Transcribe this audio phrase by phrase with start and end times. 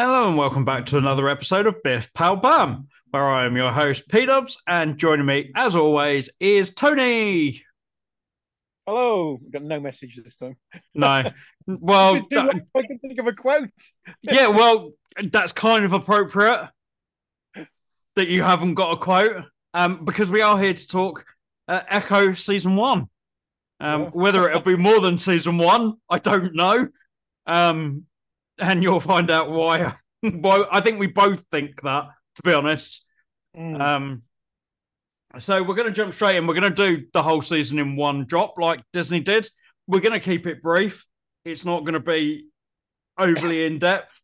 [0.00, 3.72] Hello and welcome back to another episode of Biff Pal Bum, where I am your
[3.72, 7.64] host, P Dubs, and joining me, as always, is Tony.
[8.86, 9.40] Hello.
[9.50, 10.56] Got no message this time.
[10.94, 11.32] No.
[11.66, 13.70] Well, I can think of a quote.
[14.22, 14.92] yeah, well,
[15.32, 16.70] that's kind of appropriate
[18.14, 21.24] that you haven't got a quote, um, because we are here to talk
[21.66, 23.08] uh, Echo season one.
[23.80, 24.10] Um, Yeah.
[24.10, 26.86] Whether it'll be more than season one, I don't know.
[27.46, 28.04] Um,
[28.58, 29.94] and you'll find out why.
[30.20, 33.04] why I think we both think that, to be honest.
[33.56, 33.80] Mm.
[33.80, 34.22] Um,
[35.38, 36.46] so we're going to jump straight in.
[36.46, 39.48] We're going to do the whole season in one drop, like Disney did.
[39.86, 41.06] We're going to keep it brief.
[41.44, 42.46] It's not going to be
[43.18, 44.20] overly in depth.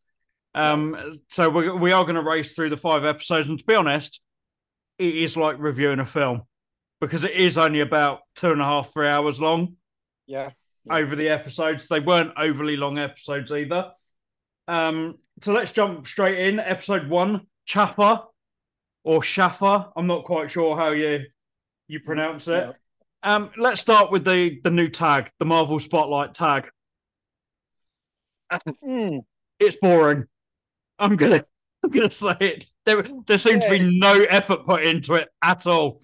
[0.53, 3.75] Um, so we we are going to race through the five episodes, and to be
[3.75, 4.21] honest,
[4.97, 6.43] it is like reviewing a film
[7.01, 9.75] because it is only about two and a half, three hours long
[10.27, 10.51] yeah.
[10.89, 11.87] over the episodes.
[11.87, 13.91] They weren't overly long episodes either.
[14.67, 16.59] Um, so let's jump straight in.
[16.59, 18.25] Episode one, Chaffa
[19.03, 19.91] or Shaffa.
[19.95, 21.25] I'm not quite sure how you
[21.87, 22.67] you pronounce it.
[22.67, 22.73] Yeah.
[23.23, 26.69] Um, let's start with the the new tag, the Marvel Spotlight tag.
[28.51, 29.21] Mm.
[29.59, 30.25] It's boring.
[30.99, 31.43] I'm gonna
[31.83, 32.65] I'm gonna say it.
[32.85, 36.01] There there seems to be no effort put into it at all.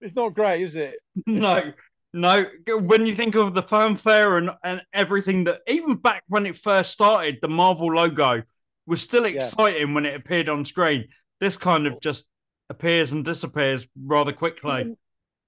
[0.00, 0.96] It's not great, is it?
[1.26, 1.72] No,
[2.14, 2.46] no.
[2.68, 6.92] When you think of the fanfare and, and everything that, even back when it first
[6.92, 8.42] started, the Marvel logo
[8.86, 11.08] was still exciting when it appeared on screen.
[11.40, 12.26] This kind of just
[12.70, 14.80] appears and disappears rather quickly.
[14.80, 14.96] Even,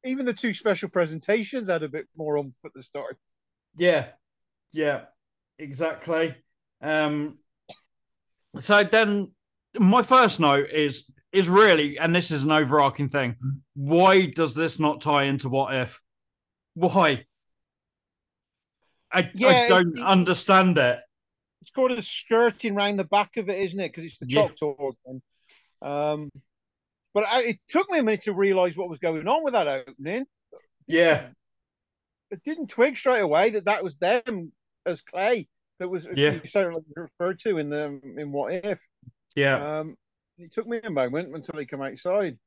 [0.05, 3.17] even the two special presentations had a bit more on at the start.
[3.77, 4.09] Yeah,
[4.73, 5.03] yeah,
[5.59, 6.35] exactly.
[6.83, 7.39] Um,
[8.59, 9.33] so then,
[9.79, 13.37] my first note is is really, and this is an overarching thing.
[13.75, 16.03] Why does this not tie into what if?
[16.77, 17.25] Why?
[19.13, 21.01] I, I don't it- understand it.
[21.63, 23.89] It's called a skirting round the back of it, isn't it?
[23.89, 24.49] Because it's the Yeah.
[24.49, 25.23] Choctaw thing.
[25.83, 26.31] Um,
[27.15, 29.67] but I, it took me a minute to realise what was going on with that
[29.67, 30.27] opening.
[30.87, 31.29] Yeah,
[32.31, 34.53] It didn't twig straight away that that was them
[34.85, 35.49] as Clay
[35.81, 36.39] that was Yeah.
[36.47, 38.79] certainly referred to in the in What If.
[39.35, 39.97] yeah, Um,
[40.39, 42.39] it took me a moment until he came outside.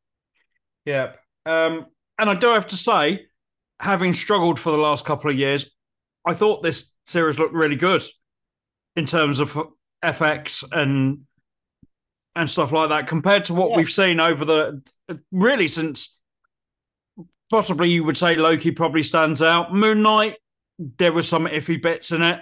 [0.86, 1.14] yeah.
[1.46, 3.26] Um, and I do have to say,
[3.80, 5.70] having struggled for the last couple of years,
[6.26, 8.04] I thought this series looked really good
[8.96, 9.58] in terms of
[10.04, 11.22] FX and
[12.36, 13.78] and stuff like that compared to what Yeah.
[13.78, 14.82] we've seen over the
[15.32, 16.18] really since
[17.50, 19.74] possibly you would say Loki probably stands out.
[19.74, 20.38] Moon Knight,
[20.78, 22.42] there was some iffy bits in it.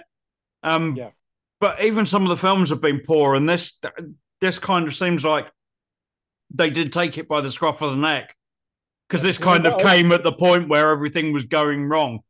[0.62, 1.10] Um, Yeah.
[1.60, 3.80] but even some of the films have been poor, and this
[4.40, 5.50] this kind of seems like
[6.50, 8.36] they did take it by the scruff of the neck
[9.08, 12.20] because this Yeah, kind of came at the point where everything was going wrong.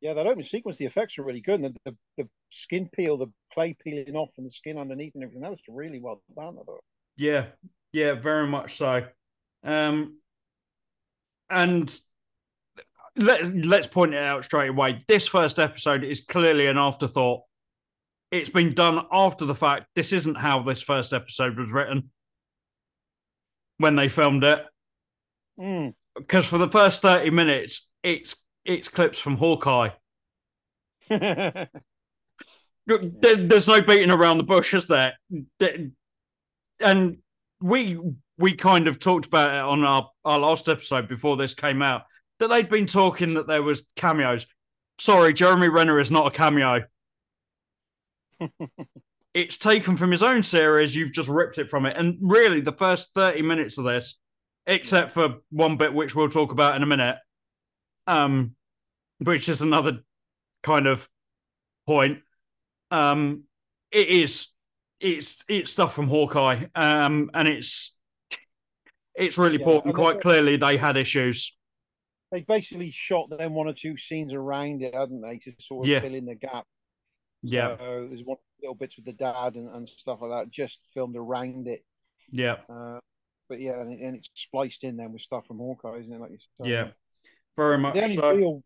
[0.00, 1.60] Yeah, that opening sequence, the effects are really good.
[1.60, 5.22] And the, the, the skin peel, the clay peeling off and the skin underneath and
[5.22, 6.56] everything, that was really well done.
[6.60, 6.84] I thought.
[7.16, 7.46] Yeah,
[7.92, 9.04] yeah, very much so.
[9.62, 10.18] Um,
[11.50, 11.94] and
[13.16, 15.00] let let's point it out straight away.
[15.06, 17.42] This first episode is clearly an afterthought.
[18.30, 19.86] It's been done after the fact.
[19.96, 22.10] This isn't how this first episode was written
[23.78, 24.64] when they filmed it.
[25.58, 25.94] Mm.
[26.16, 29.90] Because for the first thirty minutes, it's it's clips from Hawkeye.
[32.86, 35.12] There- there's no beating around the bush, is there?
[36.80, 37.18] And
[37.60, 37.98] we
[38.38, 42.02] we kind of talked about it on our, our last episode before this came out
[42.38, 44.46] that they'd been talking that there was cameos.
[44.98, 46.84] Sorry, Jeremy Renner is not a cameo.
[49.34, 50.94] it's taken from his own series.
[50.94, 54.18] You've just ripped it from it, and really, the first thirty minutes of this,
[54.66, 57.16] except for one bit which we'll talk about in a minute,
[58.06, 58.54] um,
[59.18, 60.00] which is another
[60.62, 61.08] kind of
[61.86, 62.18] point
[62.90, 63.44] um,
[63.90, 64.48] it is
[65.00, 67.96] it's it's stuff from Hawkeye, um, and it's
[69.14, 69.94] it's really Yeah, important.
[69.94, 71.56] Quite they- clearly, they had issues.
[72.32, 75.90] they basically shot then one or two scenes around it, hadn't they, to sort of
[75.90, 76.00] Yeah.
[76.00, 76.64] fill in the gap.
[77.42, 80.78] Yeah, So there's one little bits with the dad and, and stuff like that, just
[80.94, 81.84] filmed around it.
[82.30, 83.00] yeah, Uh,
[83.50, 86.20] but yeah, and, and it's spliced in then with stuff from Hawkeye, isn't it?
[86.20, 86.70] Like you said.
[86.70, 86.88] yeah,
[87.56, 88.30] very much The only so.
[88.32, 88.62] real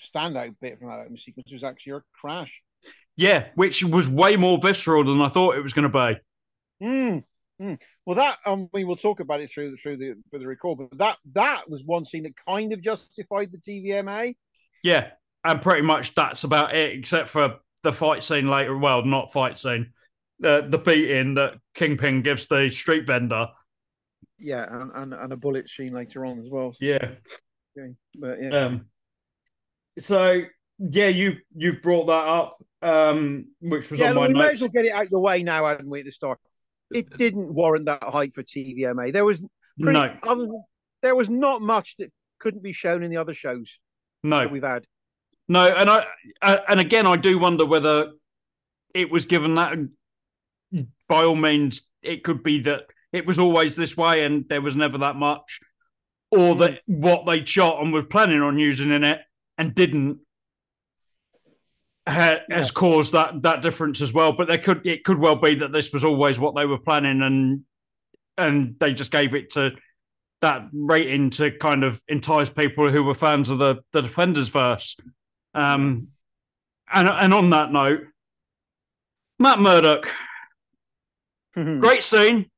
[0.00, 2.52] standout bit from that opening sequence was actually her crash.
[3.16, 6.16] Yeah, which was way more visceral than I thought it was going to
[6.80, 6.86] be.
[6.86, 7.24] Mm,
[7.60, 7.78] mm.
[8.06, 10.78] Well, that um, we will talk about it through the through the for the record,
[10.78, 14.36] but that that was one scene that kind of justified the TVMA.
[14.84, 15.08] Yeah,
[15.42, 18.78] and pretty much that's about it, except for the fight scene later.
[18.78, 19.92] Well, not fight scene,
[20.44, 23.48] uh, the beating that Kingpin gives the street vendor.
[24.38, 26.74] Yeah, and, and, and a bullet scene later on as well.
[26.80, 27.14] Yeah,
[28.18, 28.86] But yeah, Um,
[29.98, 30.42] so
[30.78, 34.54] yeah, you you've brought that up, um, which was yeah, on my we may notes.
[34.54, 36.00] as well get it out of the way now, hadn't we?
[36.00, 36.38] At the start,
[36.90, 39.12] it didn't warrant that hype for TVMA.
[39.12, 39.42] There was
[39.80, 40.46] pretty, No, other
[41.02, 43.78] there was not much that couldn't be shown in the other shows
[44.22, 44.84] no, that we've had.
[45.48, 46.04] No, and I
[46.42, 48.12] uh, and again, I do wonder whether
[48.94, 49.74] it was given that.
[51.08, 52.82] By all means, it could be that
[53.12, 55.60] it was always this way, and there was never that much,
[56.30, 59.20] or that what they shot and was planning on using in it
[59.56, 60.18] and didn't
[62.06, 64.32] ha- has caused that that difference as well.
[64.32, 67.22] But there could it could well be that this was always what they were planning,
[67.22, 67.62] and
[68.36, 69.70] and they just gave it to
[70.40, 74.96] that rating to kind of entice people who were fans of the the Defenders verse.
[75.54, 76.08] Um,
[76.92, 78.00] and and on that note,
[79.38, 80.12] Matt Murdock,
[81.54, 82.50] great scene.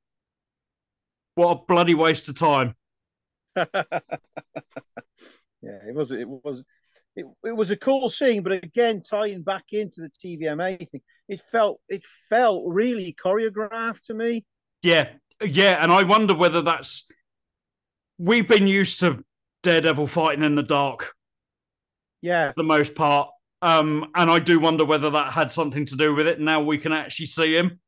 [1.41, 2.75] What a bloody waste of time.
[3.57, 3.65] yeah,
[5.63, 6.63] it was it was
[7.17, 11.01] it, it was a cool scene, but again, tying back into the TVMA thing,
[11.31, 14.45] it felt it felt really choreographed to me.
[14.83, 15.09] Yeah,
[15.43, 17.09] yeah, and I wonder whether that's
[18.19, 19.25] we've been used to
[19.63, 21.15] Daredevil fighting in the dark
[22.21, 23.31] Yeah, for the most part.
[23.63, 26.39] Um, and I do wonder whether that had something to do with it.
[26.39, 27.81] Now we can actually see him.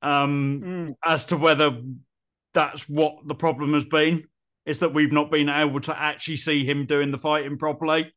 [0.00, 1.82] Um, Mm, as to whether
[2.54, 4.24] that's what the problem has been
[4.66, 8.12] is that we've not been able to actually see him doing the fighting properly.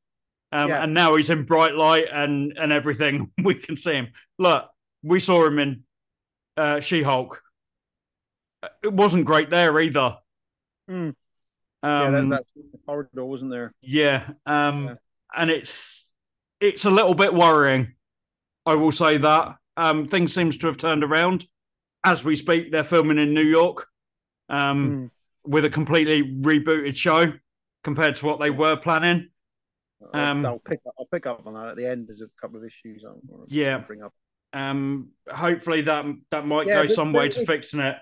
[0.51, 0.83] Um, Yeah.
[0.83, 3.31] And now he's in bright light and and everything.
[3.43, 4.07] We can see him.
[4.37, 4.65] Look,
[5.03, 5.83] we saw him in
[6.57, 7.41] uh, She Hulk.
[8.83, 10.17] It wasn't great there either.
[10.89, 11.15] Mm.
[11.83, 13.73] yeah, that, Um, that's the corridor, wasn't there?
[13.81, 14.95] yeah, um, Yeah.
[15.35, 16.11] and it's
[16.59, 17.93] it's a little bit worrying.
[18.65, 21.45] I will say that um, things seems to have turned around
[22.03, 22.71] as we speak.
[22.71, 23.87] They're filming in New York
[24.51, 25.11] um, Mm.
[25.51, 27.33] with a completely rebooted show
[27.83, 29.29] compared to what they were planning.
[30.13, 32.07] I'll- Um, I'll pick up, I'll pick up on that at the end.
[32.07, 33.03] There's a couple of issues.
[33.05, 33.79] I'll Yeah.
[33.79, 34.13] bring up.
[34.53, 37.95] Um, hopefully that that might Yeah, go but- some but way to fixing it.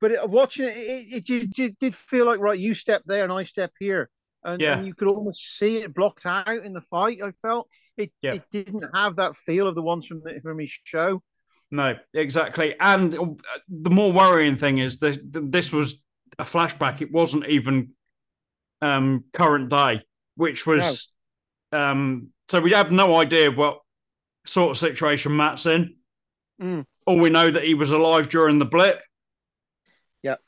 [0.00, 2.58] But it, watching it, it, it, did- did, did feel like right.
[2.58, 4.10] You step there and I step here,
[4.44, 4.76] and, Yeah.
[4.76, 7.22] and you could almost see it blocked out in the fight.
[7.22, 8.12] I felt it.
[8.20, 8.34] Yeah.
[8.34, 11.22] It didn't have that feel of the ones from the from his show.
[11.72, 12.74] No, exactly.
[12.78, 13.26] And uh,
[13.66, 15.96] the more worrying thing is this: this was
[16.38, 17.00] a flashback.
[17.00, 17.92] It wasn't even
[18.82, 20.02] um, current day,
[20.36, 21.12] which was
[21.72, 23.80] um, so we have no idea what
[24.44, 25.96] sort of situation Matt's in.
[26.60, 26.84] Mm.
[27.06, 29.00] All we know that he was alive during the blip.
[30.22, 30.40] Yep.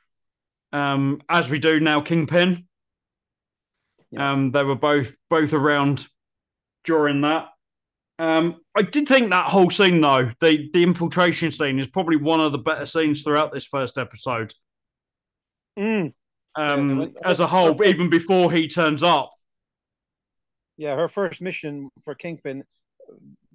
[0.75, 2.67] Um, as we do now, Kingpin.
[4.11, 4.33] Yeah.
[4.33, 6.07] Um, they were both both around
[6.85, 7.49] during that.
[8.19, 12.41] Um, I did think that whole scene though, the the infiltration scene is probably one
[12.41, 14.53] of the better scenes throughout this first episode.
[15.79, 16.13] Mm.
[16.55, 19.33] Um, Yeah, as a whole, even before he turns up.
[20.77, 22.65] Yeah, her first mission for Kingpin,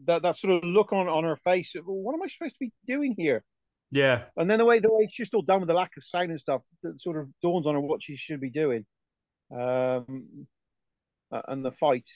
[0.06, 1.74] that that sort of look on on her face.
[1.84, 3.44] What am I supposed to be doing here?
[3.92, 6.30] Yeah, And then the way the way she's still done with the lack of sound
[6.30, 8.86] and stuff, that sort of dawns on her what she should be doing.
[9.52, 10.48] Um,
[11.32, 12.08] and the fight,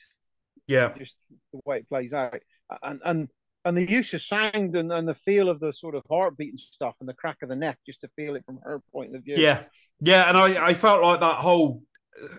[0.68, 1.16] yeah, just
[1.54, 2.40] the way it plays out,
[2.82, 3.30] and and
[3.66, 6.60] and the use of sound and, and the feel of the sort of heartbeat and
[6.60, 9.24] stuff, and the crack of the neck, just to feel it from her point of
[9.24, 9.38] view.
[9.38, 9.64] yeah,
[10.02, 10.28] yeah.
[10.28, 11.84] And I, I felt like that whole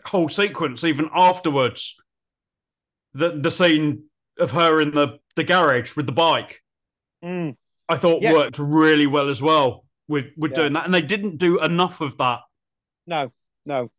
[0.05, 1.97] whole sequence, even afterwards,
[3.15, 4.05] the the scene
[4.39, 6.61] of her in the the garage with the bike,
[7.23, 7.57] Mm,
[7.89, 8.35] I thought Yes.
[8.35, 10.57] worked really well as well with with Yeah.
[10.57, 10.85] doing that.
[10.85, 12.41] And they didn't do enough of that.
[13.07, 13.33] no,
[13.67, 13.91] no.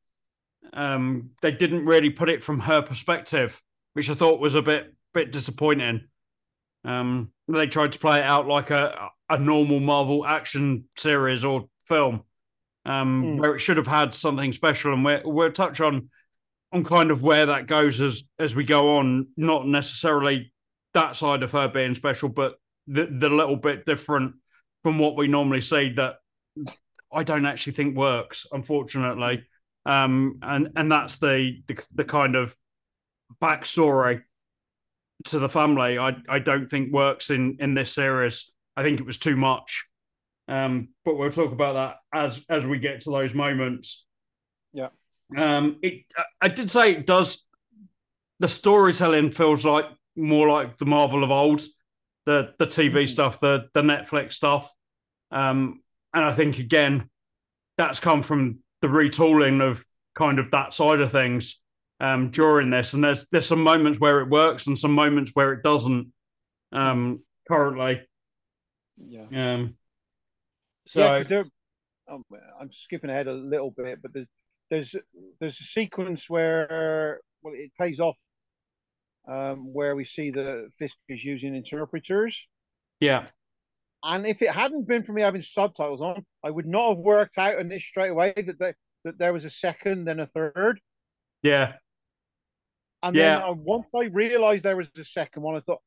[0.73, 3.61] um, they didn't really put it from her perspective,
[3.95, 6.01] which I thought was a bit bit disappointing.
[6.83, 11.67] Um, they tried to play it out like a a normal Marvel action series or
[11.87, 12.23] film,
[12.85, 13.37] um, Hmm.
[13.37, 16.09] where it should have had something special, and we're we'll touch on
[16.71, 19.27] on kind of where that goes as as we go on.
[19.37, 20.53] Not necessarily
[20.93, 22.55] that side of her being special, but
[22.87, 24.35] the the little bit different
[24.83, 26.17] from what we normally see that
[27.11, 29.45] I don't actually think works, unfortunately
[29.85, 32.55] um, and and that's the, the the kind of
[33.41, 34.23] backstory
[35.25, 35.97] to the family.
[35.97, 38.51] I I don't think works in in this series.
[38.75, 39.85] I think it was too much.
[40.47, 44.05] Um, but we'll talk about that as as we get to those moments.
[44.73, 44.89] Yeah.
[45.35, 46.03] Um, it
[46.41, 47.45] I- did say it does.
[48.39, 51.61] The storytelling feels like more like the Marvel of old,
[52.25, 53.09] the the TV Mhm.
[53.09, 54.71] stuff, the the Netflix stuff.
[55.31, 55.81] Um,
[56.13, 57.09] and I think again,
[57.77, 61.61] that's come from the retooling of kind of that side of things
[61.99, 62.93] um, during this.
[62.93, 66.11] And there's there's some moments where it works and some moments where it doesn't.
[66.71, 68.01] Um, currently,
[68.97, 69.53] Yeah.
[69.53, 69.77] um,
[70.87, 71.43] so yeah,
[72.11, 72.23] um,
[72.59, 74.27] I'm skipping ahead a little bit, but there's
[74.69, 74.95] there's
[75.39, 78.17] there's a sequence where well it pays off
[79.27, 82.37] um, where we see the Fisk is using interpreters.
[82.99, 83.27] Yeah.
[84.03, 87.37] And if it hadn't been for me having subtitles on, I would not have worked
[87.37, 88.73] out in this straight away that they,
[89.03, 90.79] that there was a second, then a third.
[91.41, 91.73] Yeah.
[93.05, 93.39] And yeah.
[93.39, 95.81] then once I realized there was a second one, I thought,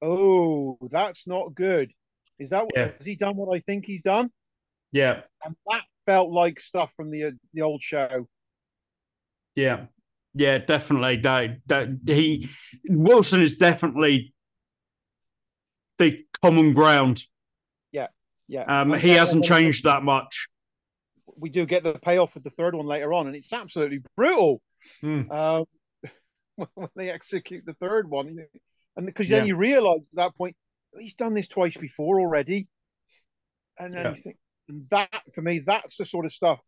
[0.00, 1.92] oh, that's not good.
[2.38, 2.92] Is that yeah.
[2.96, 4.30] has he done what I think he's done?
[4.90, 5.20] Yeah.
[5.44, 8.26] And that felt like stuff from the uh, the old show.
[9.54, 9.84] Yeah.
[10.34, 11.18] Yeah, definitely.
[11.18, 12.48] That, that he
[12.88, 14.32] Wilson is definitely
[15.98, 17.22] the common ground.
[17.92, 18.06] Yeah,
[18.48, 18.62] yeah.
[18.62, 20.48] Um, he hasn't changed that much.
[21.36, 24.62] We do get the payoff with the third one later on, and it's absolutely brutal.
[25.02, 25.26] Mm.
[25.30, 25.64] Uh,
[26.74, 28.36] when they execute the third one,
[28.96, 29.48] and because then yeah.
[29.48, 30.56] you realise at that point
[30.98, 32.68] he's done this twice before already,
[33.78, 34.10] and then yeah.
[34.10, 34.36] you think,
[34.68, 36.60] and that for me, that's the sort of stuff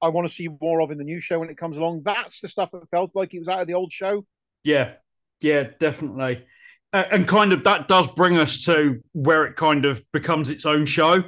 [0.00, 2.02] I want to see more of in the new show when it comes along.
[2.04, 4.24] That's the stuff that felt like it was out of the old show.
[4.64, 4.94] Yeah,
[5.40, 6.44] yeah, definitely.
[6.92, 10.66] Uh, and kind of that does bring us to where it kind of becomes its
[10.66, 11.24] own show.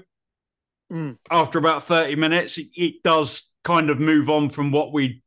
[0.93, 1.17] Mm.
[1.31, 5.23] After about 30 minutes, it, it does kind of move on from what we'd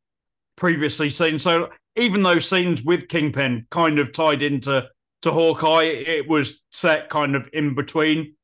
[0.56, 1.38] previously seen.
[1.38, 4.88] So even those scenes with Kingpin kind of tied into
[5.22, 8.34] to Hawkeye, it was set kind of in between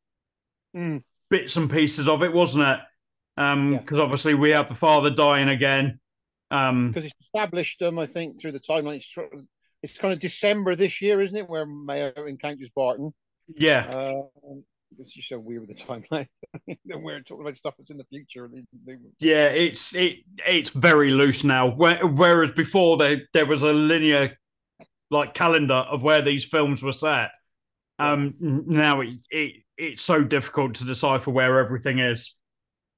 [0.76, 1.02] mm.
[1.30, 2.78] bits and pieces of it, wasn't it?
[3.36, 4.04] Um, because yeah.
[4.04, 6.00] obviously we have the father dying again.
[6.50, 8.96] Um, because it's established them, I think, through the timeline.
[8.96, 9.14] It's,
[9.82, 13.12] it's kind of December this year, isn't it, where Maya encounters Barton?
[13.48, 13.86] Yeah.
[13.86, 14.22] Uh,
[14.98, 16.28] it's just so weird with the timeline.
[16.84, 18.48] Then we're talking about stuff that's in the future.
[19.18, 21.70] Yeah, it's it it's very loose now.
[21.70, 24.38] Whereas before there there was a linear
[25.10, 27.30] like calendar of where these films were set.
[27.98, 32.34] Um, now it, it it's so difficult to decipher where everything is.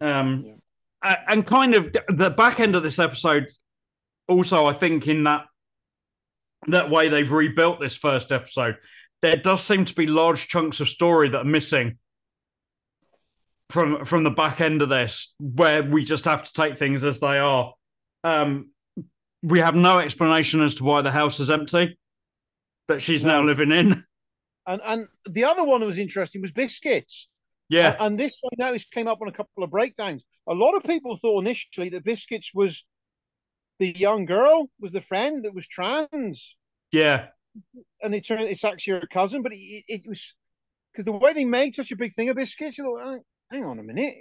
[0.01, 0.59] Um,
[1.03, 1.17] yeah.
[1.29, 3.51] and kind of the back end of this episode,
[4.29, 5.47] also, I think in that
[6.69, 8.77] that way they've rebuilt this first episode.
[9.23, 11.99] There does seem to be large chunks of story that are missing
[13.71, 17.21] from from the back end of this, where we just have to take things as
[17.21, 17.75] they are.
[18.25, 18.71] Um,
[19.43, 21.99] we have no explanation as to why the house is empty
[22.89, 24.05] that she's now living in.
[24.69, 27.29] And and the other one that was interesting was biscuits.
[27.69, 27.93] Yeah.
[27.93, 30.25] And, and this I noticed came up on a couple of breakdowns.
[30.49, 32.85] A lot of people thought initially that biscuits was
[33.79, 36.57] the young girl, was the friend that was trans.
[36.91, 37.27] Yeah.
[38.03, 40.35] And it turned it's actually her cousin, but it, it was
[40.93, 43.21] because the way they made such a big thing of biscuits, you thought,
[43.51, 44.15] hang on a minute.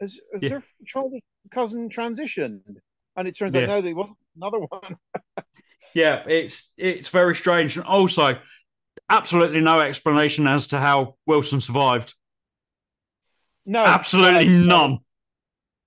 [0.00, 0.48] Has, has yeah.
[0.48, 1.12] their child
[1.52, 2.60] cousin transitioned?
[3.16, 3.62] And it turns yeah.
[3.62, 4.96] out no, there was another one.
[5.94, 7.76] yeah, it's it's very strange.
[7.76, 8.38] And also,
[9.08, 12.14] absolutely no explanation as to how Wilson survived.
[13.66, 14.98] No, absolutely no, none.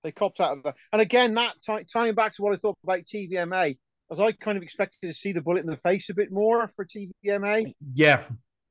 [0.02, 0.76] They copped out of that.
[0.92, 3.78] And again, that t- tying back to what I thought about TVMA,
[4.10, 6.70] as I kind of expected to see the bullet in the face a bit more
[6.76, 7.72] for TVMA.
[7.94, 8.22] Yeah,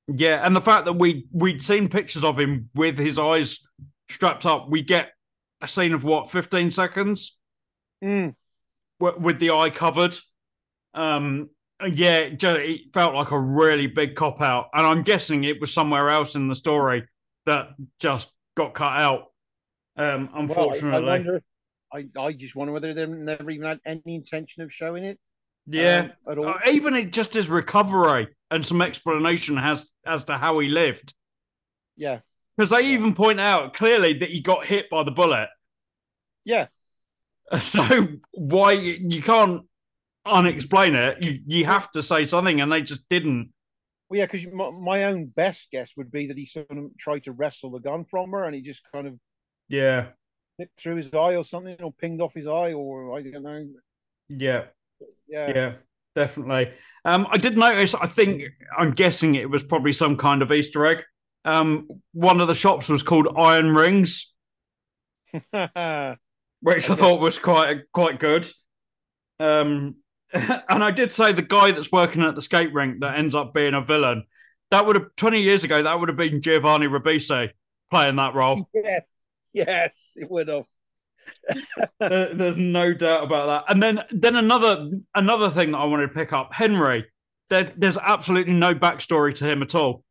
[0.08, 3.60] yeah, and the fact that we we'd seen pictures of him with his eyes
[4.10, 5.12] strapped up, we get
[5.62, 7.38] a scene of what fifteen seconds
[8.04, 8.34] mm.
[9.00, 10.16] with the eye covered.
[10.94, 11.50] Um,
[11.82, 16.10] yeah, it felt like a really big cop out, and I'm guessing it was somewhere
[16.10, 17.04] else in the story
[17.46, 19.32] that just got cut out.
[19.96, 21.44] Um, unfortunately, well, I, wonder,
[21.94, 25.20] I, I just wonder whether they never even had any intention of showing it.
[25.68, 26.48] Yeah, um, at all.
[26.50, 31.14] Uh, even it just his recovery and some explanation as as to how he lived.
[31.96, 32.20] Yeah,
[32.58, 35.50] because they even point out clearly that he got hit by the bullet.
[36.44, 36.68] Yeah.
[37.60, 39.64] So why you can't
[40.26, 41.22] unexplain it?
[41.22, 43.52] You you have to say something, and they just didn't.
[44.10, 47.26] Well, yeah, because my, my, own best guess would be that he sort of tried
[47.26, 49.20] to wrestle the gun from her, and he just kind of
[49.68, 50.08] yeah
[50.60, 53.68] nipped through his eye or something, or pinged off his eye, or I don't know.
[54.30, 54.66] Yeah,
[55.28, 55.74] yeah, yeah,
[56.16, 56.72] definitely.
[57.06, 57.96] Um, I did notice.
[57.96, 58.44] I think
[58.78, 60.98] I'm guessing it was probably some kind of Easter egg.
[61.46, 64.34] Um, one of the shops was called Iron Rings,
[65.34, 66.16] which I
[66.62, 68.50] thought was quite quite good.
[69.40, 69.96] Um,
[70.34, 73.54] and I did say the guy that's working at the skate rink that ends up
[73.54, 74.26] being a villain.
[74.72, 75.84] That would have twenty years ago.
[75.84, 77.52] That would have been Giovanni Ribisi
[77.92, 78.68] playing that role.
[78.74, 79.04] Yes,
[79.54, 80.66] yes, it would have.
[82.00, 83.72] there's no doubt about that.
[83.72, 87.06] And then, then another another thing that I wanted to pick up, Henry.
[87.50, 90.04] There, there's absolutely no backstory to him at all.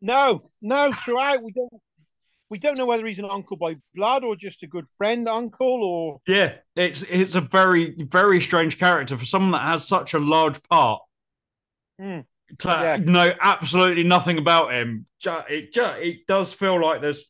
[0.00, 0.92] No, no.
[0.92, 1.72] Throughout, we don't
[2.50, 5.84] we don't know whether he's an uncle by blood or just a good friend uncle
[5.84, 10.18] or yeah it's it's a very very strange character for someone that has such a
[10.18, 11.02] large part
[12.00, 12.24] mm.
[12.58, 12.96] to yeah.
[12.96, 17.24] know absolutely nothing about him it it does feel like there's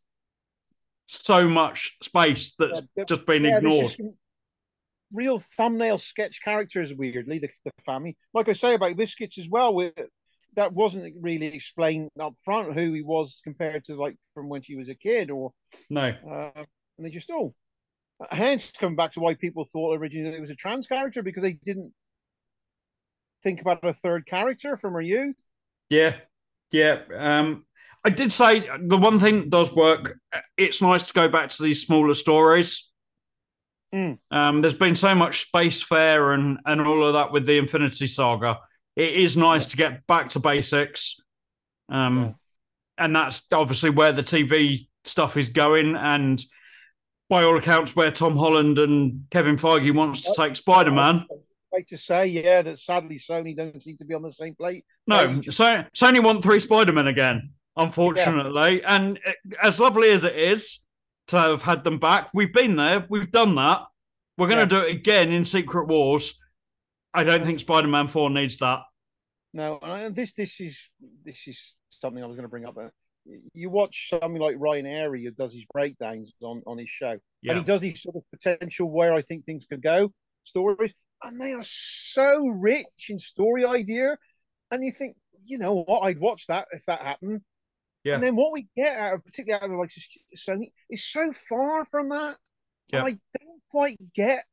[1.09, 3.87] so much space that's yeah, just been yeah, ignored.
[3.87, 4.01] just,
[5.13, 6.93] real thumbnail sketch characters.
[6.95, 9.95] Weirdly, the, the family, like I say about Biscuits as well, with
[10.57, 14.77] that wasn't really explained up front who he was compared to like from when she
[14.77, 15.53] was a kid or
[15.89, 16.13] no.
[16.29, 17.55] uh, and they just oh
[18.31, 21.53] hence coming back to why people thought originally it was a trans character because they
[21.53, 21.93] didn't
[23.43, 25.37] think about a third character from her youth.
[25.89, 26.17] Yeah
[26.71, 27.65] yeah um
[28.05, 30.19] i did say the one thing that does work
[30.57, 32.91] it's nice to go back to these smaller stories
[33.95, 34.19] mm.
[34.31, 38.59] um there's been so much Spacefarer and and all of that with the infinity saga
[38.99, 41.21] it is nice to get back to basics.
[41.89, 42.19] Um,
[42.99, 43.05] yeah.
[43.05, 45.95] And that's obviously where the TV stuff is going.
[45.95, 46.45] And
[47.31, 51.27] by all accounts, where Tom Holland and Kevin Feige wants to take Spider Man.
[51.73, 54.85] Like to say, yeah, that sadly Sony don't seem to be on the same plate.
[55.07, 58.81] No, so Sony want three Spider Men again, unfortunately.
[58.81, 58.97] Yeah.
[58.97, 59.19] And
[59.63, 60.81] as lovely as it is
[61.29, 63.83] to have had them back, we've been there, we've done that.
[64.37, 64.83] We're going to yeah.
[64.83, 66.39] do it again in Secret Wars.
[67.15, 68.81] I don't think Spider Man Four needs that.
[69.53, 70.79] No, and this this is
[71.25, 72.77] this is something I was going to bring up.
[73.55, 77.53] You watch something like Ryan Arey who does his breakdowns on on his show, yeah.
[77.53, 80.13] and he does these sort of potential where I think things could go
[80.45, 80.93] stories,
[81.23, 84.17] and they are so rich in story idea,
[84.71, 87.41] and you think, you know what, I'd watch that if that happened.
[88.09, 88.15] Yeah.
[88.15, 89.91] And then what we get out of, particularly out of like
[90.35, 92.39] Sony, is so far from that.
[92.91, 93.05] Yeah.
[93.05, 94.45] I don't quite get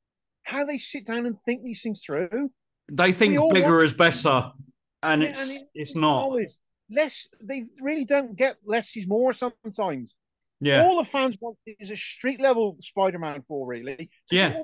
[0.43, 2.51] how they sit down and think these things through.
[2.91, 4.51] They think bigger is better,
[5.01, 6.29] and yeah, it's and it's not.
[6.91, 7.27] less.
[7.41, 10.13] They really don't get less is more sometimes.
[10.59, 10.83] Yeah.
[10.83, 14.09] All the fans want is a street level Spider-Man four, really.
[14.29, 14.61] yeah.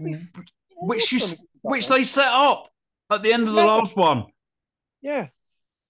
[0.76, 1.20] Which you
[1.62, 2.68] which they set up
[3.10, 3.68] at the end of the yeah.
[3.68, 4.26] last one.
[5.02, 5.28] Yeah.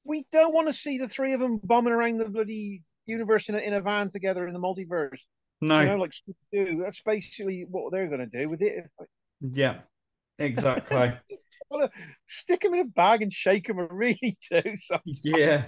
[0.03, 3.55] We don't want to see the three of them bombing around the bloody universe in
[3.55, 5.19] a, in a van together in the multiverse.
[5.61, 5.79] No.
[5.79, 6.13] You know, like
[6.51, 6.81] do.
[6.83, 8.85] That's basically what they're going to do with it.
[9.41, 9.79] Yeah,
[10.39, 11.13] exactly.
[12.27, 13.79] stick them in a bag and shake them.
[13.79, 14.61] I really do.
[14.75, 15.21] Sometimes.
[15.23, 15.65] Yeah.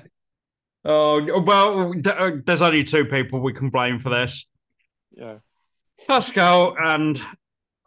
[0.86, 4.45] Oh well, uh, there's only two people we can blame for this.
[5.12, 5.38] Yeah.
[6.08, 7.21] Pascal and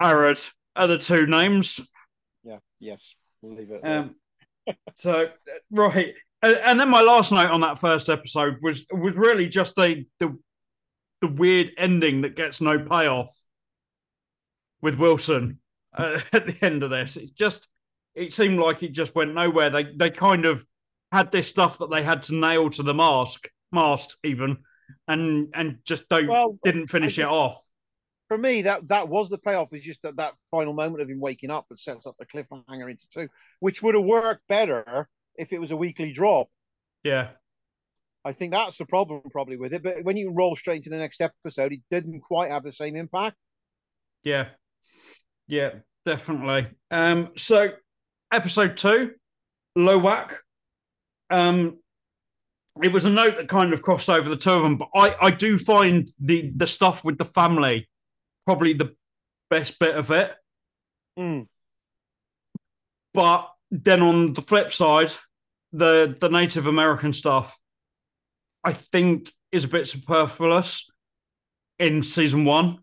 [0.01, 0.39] Arad
[0.75, 1.81] are the two names.
[2.45, 2.59] Yeah.
[2.79, 3.15] Yes.
[3.43, 3.85] We'll leave it.
[3.85, 4.15] Um,
[4.95, 5.29] so
[5.71, 6.15] right,
[6.55, 10.37] and then my last note on that first episode was was really just the the
[11.21, 13.35] the weird ending that gets no payoff
[14.83, 15.61] with Wilson
[15.97, 17.17] uh, at the end of this.
[17.17, 17.69] It just
[18.15, 19.71] it seemed like it just went nowhere.
[19.71, 20.67] They they kind of
[21.13, 24.59] had this stuff that they had to nail to the mask, mast even,
[25.09, 27.63] and and just don't well, didn't finish it off.
[28.29, 29.73] For me, that that was the payoff.
[29.73, 32.91] Is just that that final moment of him waking up that sets up the cliffhanger
[32.91, 33.29] into two,
[33.61, 36.49] which would have worked better if it was a weekly drop.
[37.03, 37.31] Yeah.
[38.25, 39.83] I think that's the problem probably with it.
[39.83, 42.97] But when you roll straight into the next episode, it didn't quite have the same
[42.97, 43.37] impact.
[44.25, 44.49] Yeah.
[45.47, 45.71] Yeah,
[46.05, 46.69] definitely.
[46.91, 47.69] Um, so
[48.33, 49.13] episode two,
[49.79, 50.39] Lowak.
[51.31, 51.79] Um,
[52.83, 55.15] it was a note that kind of crossed over the two of them, but I,
[55.21, 57.89] I do find the the stuff with the family
[58.45, 58.95] probably the
[59.51, 60.33] best bit of it.
[61.19, 61.49] Mm.
[63.13, 65.11] But then on the flip side,
[65.77, 67.59] the the Native American stuff,
[68.65, 70.91] I think is a bit superfluous
[71.79, 72.79] in season one.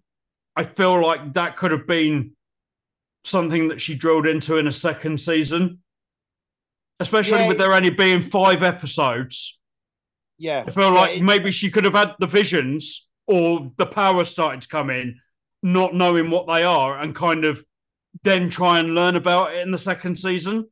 [0.55, 2.31] I feel like that could have been
[3.23, 5.79] something that she drilled into in a second season,
[6.99, 7.47] especially yeah.
[7.47, 9.59] with there only being five episodes.
[10.37, 14.23] Yeah, I feel yeah, like maybe she could have had the visions or the power
[14.23, 15.19] started to come in,
[15.63, 17.63] not knowing what they are, and kind of
[18.23, 20.67] then try and learn about it in the second season.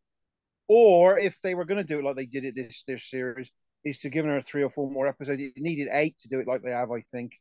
[0.73, 3.51] Or if they were going to do it like they did it this this series,
[3.83, 5.41] is to give her three or four more episodes.
[5.41, 7.33] It needed eight to do it like they have, I think.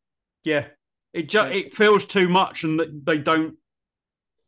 [0.42, 0.66] Yeah,
[1.12, 3.54] it just it feels too much, and they don't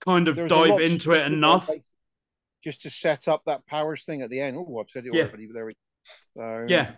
[0.05, 1.71] kind of dive into it enough.
[2.65, 4.57] Just to set up that powers thing at the end.
[4.57, 5.27] Oh, I've said it yeah.
[5.27, 5.49] already.
[5.55, 5.75] There we
[6.37, 6.93] so, Yeah.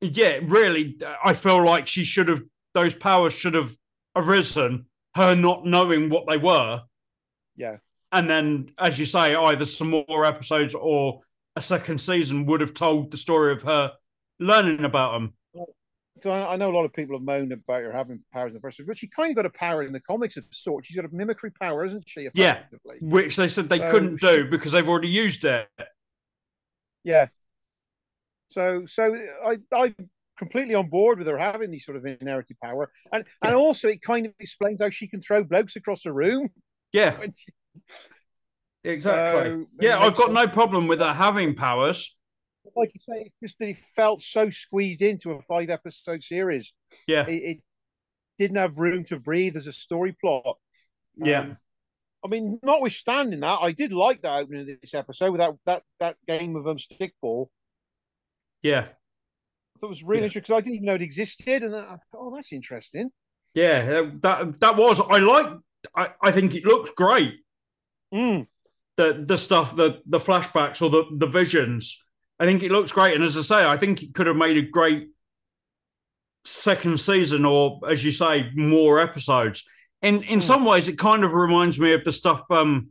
[0.00, 0.98] Yeah, really.
[1.22, 2.40] I feel like she should have,
[2.72, 3.76] those powers should have
[4.14, 6.82] arisen, her not knowing what they were.
[7.56, 7.76] Yeah.
[8.12, 11.20] And then, as you say, either some more episodes or
[11.56, 13.92] a second season would have told the story of her
[14.38, 15.34] learning about them.
[16.24, 18.80] I know a lot of people have moaned about her having powers in the first,
[18.86, 20.86] but she kind of got a power in the comics of sort.
[20.86, 22.28] She's got a mimicry power, isn't she?
[22.34, 22.60] Yeah,
[23.00, 25.68] which they said they so couldn't she, do because they've already used it.
[27.04, 27.28] Yeah.
[28.48, 29.14] So, so
[29.44, 29.94] I, I'm
[30.38, 34.02] completely on board with her having these sort of inherited power, and and also it
[34.02, 36.48] kind of explains how she can throw blokes across the room.
[36.92, 37.16] Yeah.
[37.36, 37.52] She...
[38.86, 39.66] Exactly.
[39.80, 42.16] yeah, I've got no problem with her having powers
[42.74, 46.72] like you say, it's just that it felt so squeezed into a five episode series.
[47.06, 47.26] Yeah.
[47.26, 47.58] It, it,
[48.38, 50.58] didn't have room to breathe as a story plot.
[51.16, 51.40] Yeah.
[51.40, 51.56] Um,
[52.22, 55.82] I mean, notwithstanding that, I did like that opening of this episode with that that
[56.00, 57.46] that game of um stickball.
[58.62, 58.88] Yeah,
[59.80, 60.24] that was really yeah.
[60.26, 63.10] interesting because I didn't even know it existed, and I thought, oh, that's interesting.
[63.54, 65.00] Yeah, that that was.
[65.00, 65.46] I like.
[65.94, 67.36] I, I think it looks great.
[68.12, 68.48] Mm.
[68.96, 72.02] The the stuff, the the flashbacks or the the visions.
[72.38, 74.56] I think it looks great, and as I say, I think it could have made
[74.56, 75.08] a great
[76.44, 79.64] second season, or as you say, more episodes.
[80.02, 80.42] In in mm.
[80.42, 82.88] some ways, it kind of reminds me of the stuff um,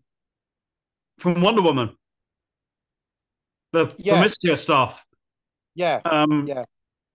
[1.20, 1.96] from Wonder Woman,
[3.72, 4.22] the yeah.
[4.22, 5.04] Themyscira stuff.
[5.74, 6.64] Yeah, um, yeah,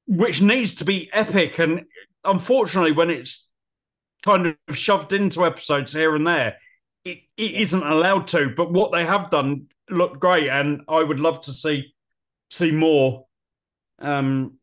[0.06, 1.84] which needs to be epic, and
[2.24, 3.48] unfortunately, when it's
[4.22, 6.56] kind of shoved into episodes here and there,
[7.04, 8.52] it, it isn't allowed to.
[8.56, 11.94] But what they have done looked great, and I would love to see
[12.50, 13.26] see more.
[14.00, 14.58] Um,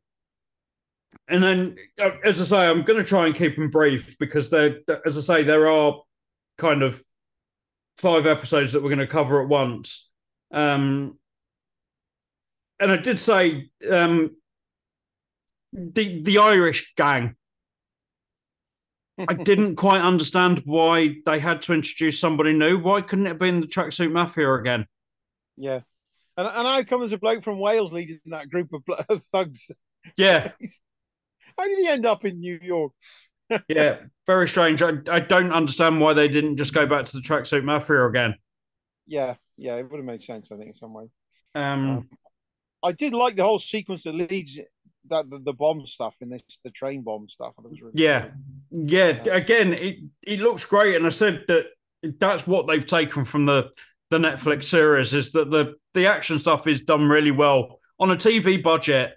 [1.30, 4.50] and then, uh, as I say, I'm going to try and keep them brief because
[4.50, 6.02] they're, as I say, there are
[6.58, 7.04] kind of
[7.98, 10.10] five episodes that we're going to cover at once.
[10.52, 11.18] Um,
[12.80, 14.36] and I did say um,
[15.74, 17.36] the the Irish gang.
[19.18, 22.78] I didn't quite understand why they had to introduce somebody new.
[22.78, 24.86] Why couldn't it have been the tracksuit mafia again?
[25.56, 25.80] Yeah,
[26.36, 29.70] and and how come as a bloke from Wales leading that group of, of thugs?
[30.18, 30.52] Yeah,
[31.58, 32.94] How did he end up in New York?
[33.68, 34.82] yeah, very strange.
[34.82, 38.36] I, I don't understand why they didn't just go back to the tracksuit mafia again.
[39.08, 41.06] Yeah, yeah, it would have made sense, I think, in some way.
[41.56, 42.10] Um, um
[42.84, 44.60] I did like the whole sequence that leads
[45.10, 47.54] that the, the bomb stuff in this, the train bomb stuff.
[47.64, 48.30] Really yeah,
[48.72, 49.22] yeah.
[49.32, 51.66] Again, it it looks great, and I said that
[52.20, 53.70] that's what they've taken from the
[54.10, 58.16] the Netflix series is that the the action stuff is done really well on a
[58.16, 59.14] TV budget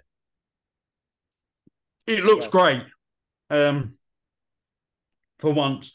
[2.07, 2.51] it looks yeah.
[2.51, 2.83] great
[3.49, 3.93] um,
[5.39, 5.93] for once.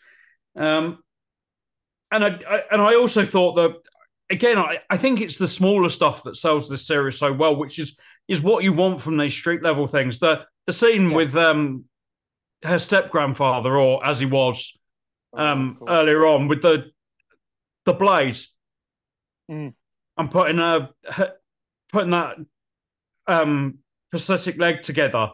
[0.56, 0.98] Um,
[2.10, 3.74] and I, I, and I also thought that
[4.30, 7.78] again, I, I think it's the smaller stuff that sells this series so well, which
[7.78, 7.96] is
[8.28, 10.18] is what you want from these street level things.
[10.18, 11.16] The the scene yeah.
[11.16, 11.84] with um,
[12.64, 14.76] her step grandfather, or as he was
[15.32, 15.90] oh, um, cool.
[15.90, 16.90] earlier on, with the
[17.84, 18.38] the blade,
[19.50, 19.72] mm.
[20.16, 20.90] and putting a
[21.92, 22.36] putting that
[23.26, 23.78] um,
[24.10, 25.30] prosthetic leg together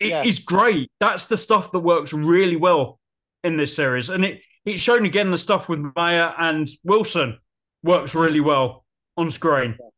[0.00, 0.22] it yeah.
[0.24, 0.90] is great.
[0.98, 2.98] That's the stuff that works really well
[3.44, 7.38] in this series, and it it's shown again the stuff with Maya and Wilson
[7.82, 8.84] works really well
[9.16, 9.76] on screen.
[9.78, 9.89] Yeah.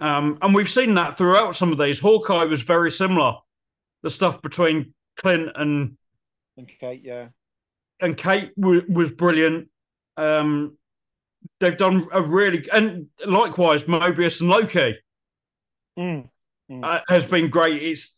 [0.00, 1.98] Um, and we've seen that throughout some of these.
[2.00, 3.34] Hawkeye was very similar.
[4.02, 5.96] The stuff between Clint and
[6.56, 7.28] and Kate, yeah,
[8.00, 9.68] and Kate w- was brilliant.
[10.16, 10.76] Um,
[11.60, 14.96] they've done a really and likewise Mobius and Loki
[15.98, 16.28] mm.
[16.70, 16.84] Mm.
[16.84, 17.82] Uh, has been great.
[17.82, 18.16] It's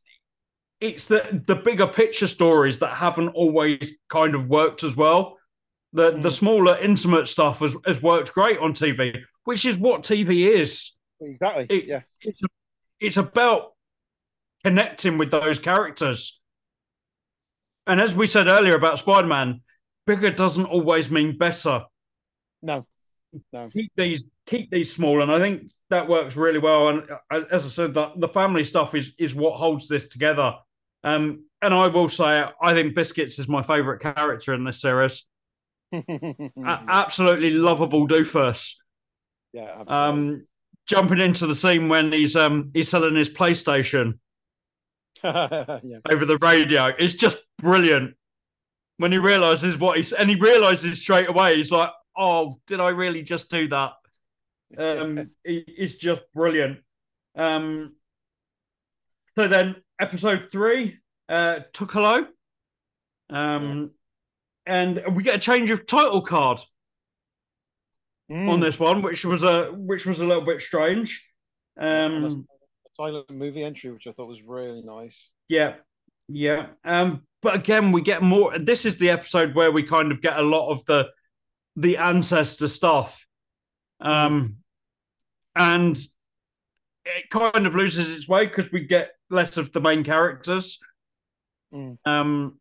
[0.80, 5.38] it's the the bigger picture stories that haven't always kind of worked as well.
[5.92, 6.22] The mm.
[6.22, 10.92] the smaller intimate stuff has, has worked great on TV, which is what TV is.
[11.22, 11.66] Exactly.
[11.68, 12.00] It, yeah.
[12.20, 12.40] It's
[13.00, 13.72] it's about
[14.64, 16.40] connecting with those characters.
[17.86, 19.60] And as we said earlier about Spider Man,
[20.06, 21.84] bigger doesn't always mean better.
[22.62, 22.86] No.
[23.52, 23.70] No.
[23.72, 26.88] Keep these keep these small, and I think that works really well.
[26.88, 30.54] And uh, as I said, the, the family stuff is is what holds this together.
[31.02, 35.24] Um, and I will say, I think Biscuits is my favourite character in this series.
[36.64, 38.74] absolutely lovable doofus.
[39.52, 39.80] Yeah.
[39.80, 39.94] Absolutely.
[39.94, 40.46] Um,
[40.86, 44.18] jumping into the scene when he's um he's selling his PlayStation
[45.24, 45.98] yeah.
[46.10, 46.92] over the radio.
[46.98, 48.14] It's just brilliant
[48.96, 51.56] when he realizes what he's and he realizes straight away.
[51.56, 53.92] He's like, "Oh, did I really just do that?"
[54.76, 56.78] Um, it's just brilliant.
[57.36, 57.94] Um,
[59.36, 62.26] so then episode three, uh, Tukalo.
[63.30, 63.92] Um,
[64.66, 66.60] and we get a change of title card
[68.30, 68.48] mm.
[68.48, 71.26] on this one, which was a which was a little bit strange.
[71.80, 72.46] Um,
[72.96, 75.16] silent movie entry, which I thought was really nice.
[75.48, 75.74] Yeah,
[76.28, 76.66] yeah.
[76.84, 78.58] Um, but again, we get more.
[78.58, 81.08] This is the episode where we kind of get a lot of the
[81.76, 83.26] the ancestor stuff,
[84.00, 84.56] um,
[85.56, 85.96] and
[87.04, 90.78] it kind of loses its way because we get less of the main characters.
[91.74, 91.96] Mm.
[92.04, 92.60] Um,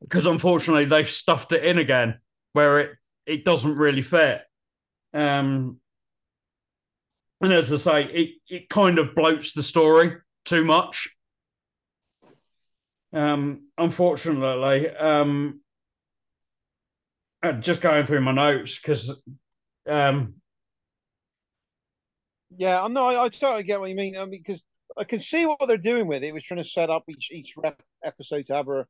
[0.00, 2.18] because unfortunately they've stuffed it in again
[2.52, 2.90] where it
[3.26, 4.40] it doesn't really fit.
[5.12, 5.80] Um,
[7.40, 11.08] and as I say, it it kind of bloats the story too much.
[13.12, 15.60] Um, unfortunately, um,
[17.60, 19.14] just going through my notes because,
[19.88, 20.34] um,
[22.56, 24.16] yeah, I know I, I totally get what you mean.
[24.16, 24.62] I mean, because
[24.96, 26.28] I can see what they're doing with it.
[26.28, 28.86] It was trying to set up each each rep episode to have a,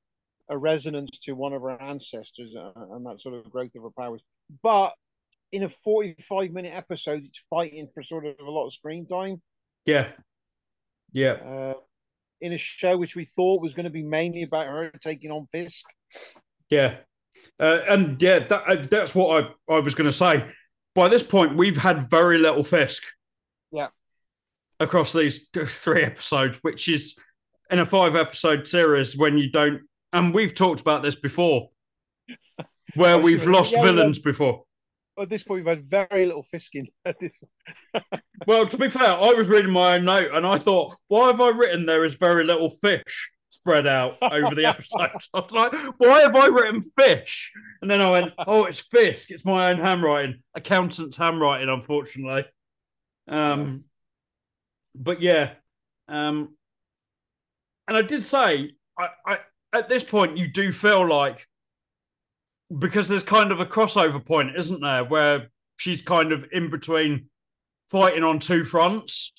[0.48, 3.90] a resonance to one of our ancestors uh, and that sort of growth of her
[3.90, 4.22] powers.
[4.62, 4.94] but
[5.52, 9.40] in a 45 minute episode, it's fighting for sort of a lot of screen time.
[9.84, 10.08] Yeah.
[11.12, 11.32] Yeah.
[11.32, 11.74] Uh,
[12.40, 15.46] in a show which we thought was going to be mainly about her taking on
[15.52, 15.84] Fisk.
[16.68, 16.96] Yeah.
[17.60, 20.44] Uh, and yeah, that, uh, that's what I, I was going to say.
[20.94, 23.02] By this point, we've had very little Fisk.
[23.70, 23.88] Yeah.
[24.80, 27.14] Across these three episodes, which is
[27.70, 29.82] in a five episode series when you don't,
[30.16, 31.70] and we've talked about this before,
[32.94, 34.30] where we've lost yeah, villains yeah.
[34.30, 34.64] before.
[35.18, 36.86] At this point, we've had very little Fisking.
[38.46, 41.40] well, to be fair, I was reading my own note and I thought, why have
[41.40, 43.30] I written there is very little fish?
[43.48, 45.28] spread out over the episodes.
[45.34, 47.50] I was like, why have I written fish?
[47.82, 49.32] And then I went, oh, it's Fisk.
[49.32, 52.44] It's my own handwriting, accountant's handwriting, unfortunately.
[53.26, 53.84] Um,
[54.94, 55.54] but yeah,
[56.08, 56.54] um,
[57.88, 59.38] and I did say, I, I
[59.76, 61.46] at this point, you do feel like
[62.76, 67.28] because there's kind of a crossover point, isn't there, where she's kind of in between
[67.88, 69.32] fighting on two fronts.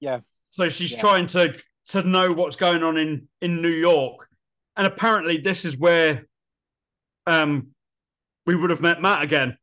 [0.00, 0.20] Yeah.
[0.50, 1.00] So she's yeah.
[1.00, 4.28] trying to to know what's going on in in New York,
[4.76, 6.26] and apparently this is where
[7.26, 7.68] um
[8.46, 9.56] we would have met Matt again.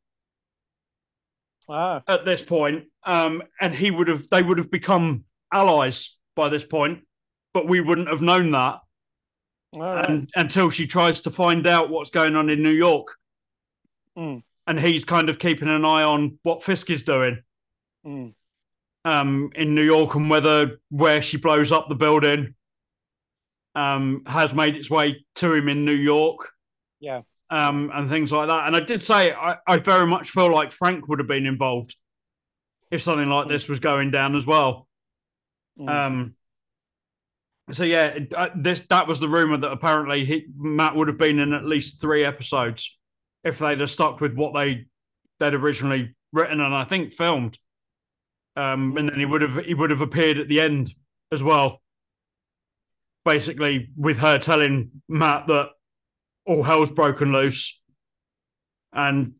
[1.67, 2.03] Ah.
[2.07, 6.63] At this point, um, and he would have they would have become allies by this
[6.63, 7.03] point,
[7.53, 8.79] but we wouldn't have known that
[9.75, 10.09] right.
[10.09, 13.15] and, until she tries to find out what's going on in New York.
[14.17, 14.43] Mm.
[14.67, 17.41] And he's kind of keeping an eye on what Fisk is doing.
[18.05, 18.33] Mm
[19.05, 22.55] um, in New York and whether where she blows up the building
[23.75, 26.49] um, has made its way to him in New York.
[26.99, 27.21] Yeah.
[27.51, 28.65] Um, and things like that.
[28.67, 31.95] And I did say I, I very much feel like Frank would have been involved
[32.89, 34.87] if something like this was going down as well.
[35.79, 35.89] Mm.
[35.89, 36.34] Um,
[37.71, 41.39] so yeah, uh, this that was the rumor that apparently he, Matt would have been
[41.39, 42.97] in at least three episodes
[43.43, 44.85] if they'd have stuck with what they
[45.39, 47.57] they'd originally written and I think filmed.
[48.55, 50.93] Um, and then he would have he would have appeared at the end
[51.31, 51.81] as well.
[53.23, 55.69] Basically, with her telling Matt that
[56.45, 57.81] all hell's broken loose,
[58.93, 59.33] and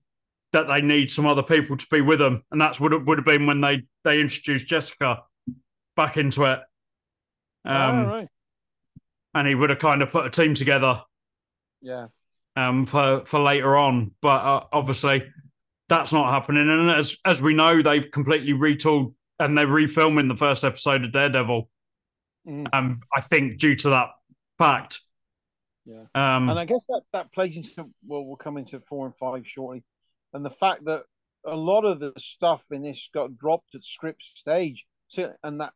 [0.51, 3.19] that they need some other people to be with them, and that's what it would
[3.19, 5.19] have been when they they introduced Jessica
[5.95, 6.59] back into it.
[7.65, 8.27] Um, oh, right.
[9.33, 11.01] And he would have kind of put a team together.
[11.81, 12.07] Yeah.
[12.55, 15.23] Um, for for later on, but uh, obviously
[15.89, 16.69] that's not happening.
[16.69, 21.11] And as as we know, they've completely retooled and they're refilming the first episode of
[21.11, 21.69] Daredevil.
[22.47, 22.67] Mm.
[22.73, 24.09] Um, I think due to that
[24.57, 25.01] fact.
[25.85, 26.05] Yeah.
[26.15, 29.45] Um, and I guess that that plays into well, we'll come into four and five
[29.45, 29.83] shortly,
[30.33, 31.03] and the fact that
[31.45, 35.73] a lot of the stuff in this got dropped at script stage, so and that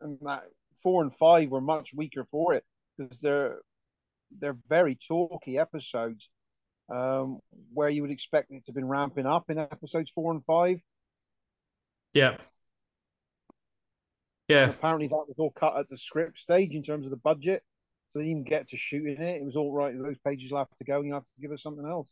[0.00, 0.44] and that
[0.82, 2.64] four and five were much weaker for it
[2.96, 3.58] because they're
[4.38, 6.28] they're very talky episodes
[6.92, 7.38] um,
[7.72, 10.78] where you would expect it to have been ramping up in episodes four and five.
[12.12, 12.36] Yeah.
[14.48, 14.64] Yeah.
[14.64, 17.62] And apparently that was all cut at the script stage in terms of the budget.
[18.10, 19.40] So they didn't get to shooting it.
[19.40, 19.94] It was all right.
[19.96, 22.08] Those pages will have to go and you have to give us something else.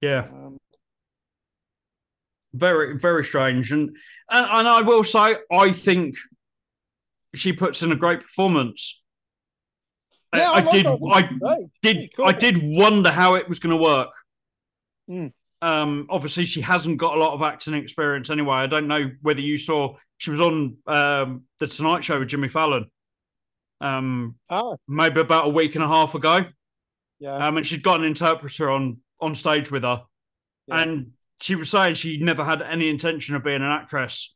[0.00, 0.26] Yeah.
[0.30, 0.58] Um,
[2.54, 3.72] very, very strange.
[3.72, 3.90] And,
[4.30, 6.14] and and I will say, I think
[7.36, 9.02] she puts in a great performance.
[10.34, 10.86] Yeah, I, I, I did.
[10.86, 12.10] I did.
[12.16, 12.26] cool.
[12.28, 14.10] I did wonder how it was going to work.
[15.08, 15.32] Mm.
[15.62, 18.56] Um, obviously, she hasn't got a lot of acting experience anyway.
[18.56, 22.48] I don't know whether you saw she was on um, the Tonight Show with Jimmy
[22.48, 22.90] Fallon.
[23.80, 26.40] Um, Ah, maybe about a week and a half ago.
[27.18, 27.46] yeah.
[27.46, 30.02] Um, and she'd got an interpreter on on stage with her,
[30.66, 30.82] Yeah.
[30.82, 34.34] and she was saying she never had any intention of being an actress.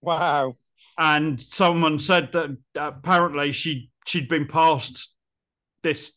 [0.00, 0.56] wow.
[1.00, 5.14] And someone said that apparently she she'd been passed
[5.82, 6.12] this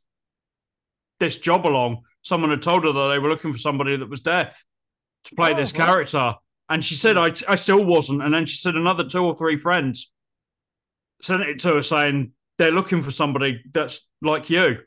[1.21, 2.01] this job along.
[2.21, 4.65] Someone had told her that they were looking for somebody that was deaf
[5.23, 6.33] to play Oh, this character,
[6.67, 9.57] and she said, "I I still wasn't." And then she said another two or three
[9.57, 10.11] friends
[11.21, 14.79] sent it to her saying they're looking for somebody that's like you.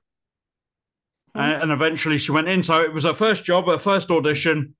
[1.35, 1.41] Hmm.
[1.41, 2.63] And, and eventually she went in.
[2.63, 4.75] So it was her first job, her first audition.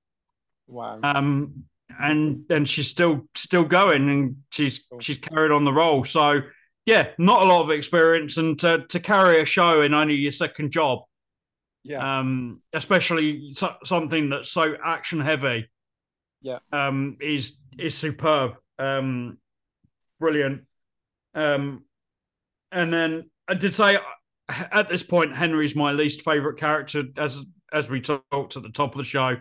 [0.67, 0.99] Wow.
[1.01, 1.63] Um,
[1.99, 6.03] and and she's still still going and she's she's carried on the role.
[6.03, 6.41] So
[6.85, 10.31] yeah, not a lot of experience and to, to carry a show in only your
[10.31, 10.99] second job,
[11.83, 12.19] yeah.
[12.19, 15.69] um, especially so, something that's so action heavy,
[16.41, 16.59] Yeah.
[16.71, 19.37] um, is is superb, um,
[20.17, 20.61] brilliant.
[21.35, 21.83] Um,
[22.71, 23.97] and then I did say
[24.49, 28.93] at this point Henry's my least favorite character as as we talked at the top
[28.93, 29.35] of the show.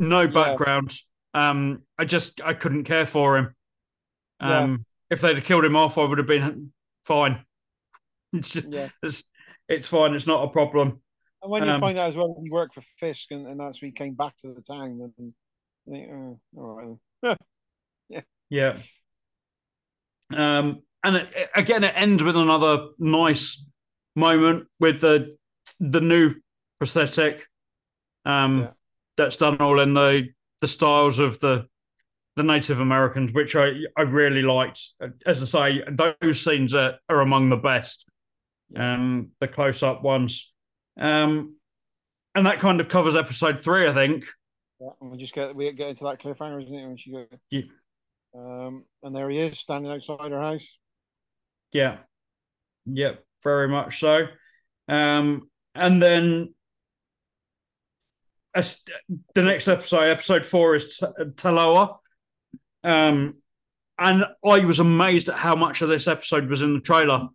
[0.00, 0.98] No background.
[1.34, 3.54] Um, I just I couldn't care for him.
[4.40, 4.60] Yeah.
[4.62, 6.72] Um, if they'd have killed him off, I would have been
[7.04, 7.44] fine.
[8.32, 8.88] It's just, Yeah.
[9.02, 9.24] it's
[9.68, 10.14] it's fine.
[10.14, 11.00] It's not a problem.
[11.42, 13.80] And when you Um, find out as well, he worked for Fisk, and, and that's
[13.80, 15.34] when he came back to the town, and
[15.88, 17.38] think, oh, all right.
[18.08, 18.20] yeah.
[18.48, 18.78] Yeah.
[20.32, 23.64] Um, and it, again, it ends with another nice
[24.14, 25.36] moment with the
[25.80, 26.34] the new
[26.78, 27.46] prosthetic.
[28.24, 28.70] Um, yeah.
[29.16, 30.28] that's done all in the
[30.60, 31.66] the styles of the
[32.36, 34.80] the Native Americans, which I I really liked.
[35.26, 38.06] As I say, those scenes are, are among the best.
[38.76, 40.52] Um, the close up ones.
[40.98, 41.56] Um,
[42.34, 44.24] and that kind of covers episode three, I think.
[44.80, 46.86] Yeah, and we just get we get into that cliffhanger, isn't it?
[46.86, 47.62] When she goes, yeah.
[48.34, 50.66] Um, and there he is, standing outside her house.
[51.72, 51.98] Yeah,
[52.86, 54.26] yep, yeah, very much so.
[54.88, 56.54] Um, and then
[58.54, 61.98] the next episode, episode four, is T- Taloa.
[62.82, 63.34] Um,
[63.98, 67.28] and I was amazed at how much of this episode was in the trailer.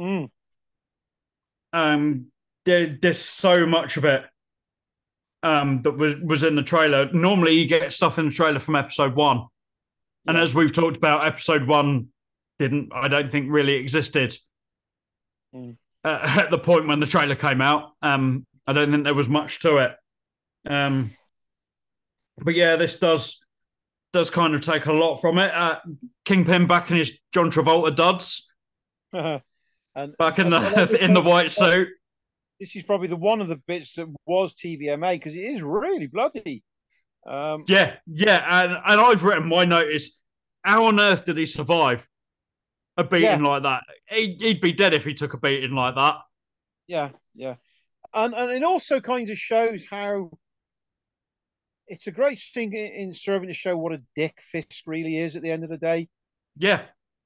[0.00, 0.30] Mm.
[1.72, 2.26] Um,
[2.64, 4.22] there, there's so much of it
[5.42, 7.12] um, that was was in the trailer.
[7.12, 9.46] Normally, you get stuff in the trailer from episode one,
[10.26, 12.08] and as we've talked about, episode one
[12.58, 14.36] didn't, I don't think, really existed
[15.54, 15.76] mm.
[16.04, 17.92] uh, at the point when the trailer came out.
[18.02, 19.92] Um, I don't think there was much to it.
[20.68, 21.12] Um,
[22.38, 23.44] but yeah, this does
[24.12, 25.52] does kind of take a lot from it.
[25.54, 25.78] Uh,
[26.24, 28.50] Kingpin back in his John Travolta duds,
[29.12, 31.88] and back in the in the white suit
[32.60, 36.06] this is probably the one of the bits that was TVMA because it is really
[36.06, 36.62] bloody.
[37.26, 40.18] Um, yeah, yeah, and and I've written my notice.
[40.62, 42.06] How on earth did he survive
[42.98, 43.36] a beating yeah.
[43.38, 43.82] like that?
[44.10, 46.16] He, would be dead if he took a beating like that.
[46.86, 47.54] Yeah, yeah,
[48.14, 50.30] and and it also kind of shows how
[51.86, 55.42] it's a great thing in serving to show what a dick Fisk really is at
[55.42, 56.08] the end of the day.
[56.56, 56.82] Yeah,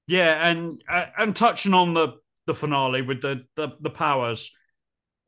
[0.07, 2.15] yeah, and uh, and touching on the
[2.47, 4.51] the finale with the the, the powers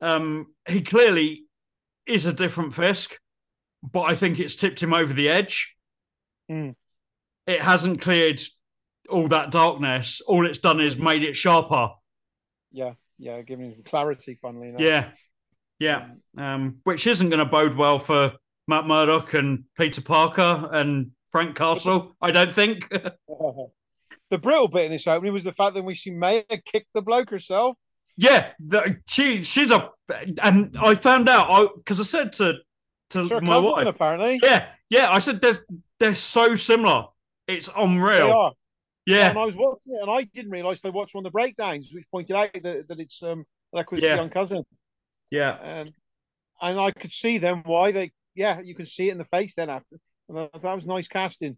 [0.00, 1.44] um, he clearly
[2.06, 3.18] is a different Fisk,
[3.82, 5.74] but I think it's tipped him over the edge.
[6.50, 6.74] Mm.
[7.46, 8.40] It hasn't cleared
[9.08, 10.20] all that darkness.
[10.26, 11.90] All it's done is made it sharper.
[12.72, 14.38] Yeah, yeah, giving him clarity.
[14.40, 14.80] Funnily enough.
[14.80, 15.10] Yeah,
[15.78, 16.08] yeah,
[16.38, 18.32] um, which isn't going to bode well for
[18.68, 22.16] Matt Murdock and Peter Parker and Frank Castle.
[22.20, 22.88] I don't think.
[24.30, 27.02] the brutal bit in this opening was the fact that we see Maya kick the
[27.02, 27.76] bloke herself.
[28.16, 29.90] Yeah, the, she she's a,
[30.42, 32.54] and I found out because I, I, said to
[33.10, 34.40] to sure, my wife apparently.
[34.42, 35.58] Yeah, yeah, I said they're
[36.00, 37.04] they're so similar.
[37.46, 38.26] It's unreal.
[38.26, 38.52] They are.
[39.04, 41.30] Yeah, and I was watching it, and I didn't realize they watched one of the
[41.30, 44.16] breakdowns, which pointed out that, that it's um Alaqua's yeah.
[44.16, 44.64] young cousin.
[45.30, 45.92] Yeah, and
[46.60, 48.12] and I could see them why they.
[48.34, 49.98] Yeah, you can see it in the face then after.
[50.28, 51.56] that was nice casting.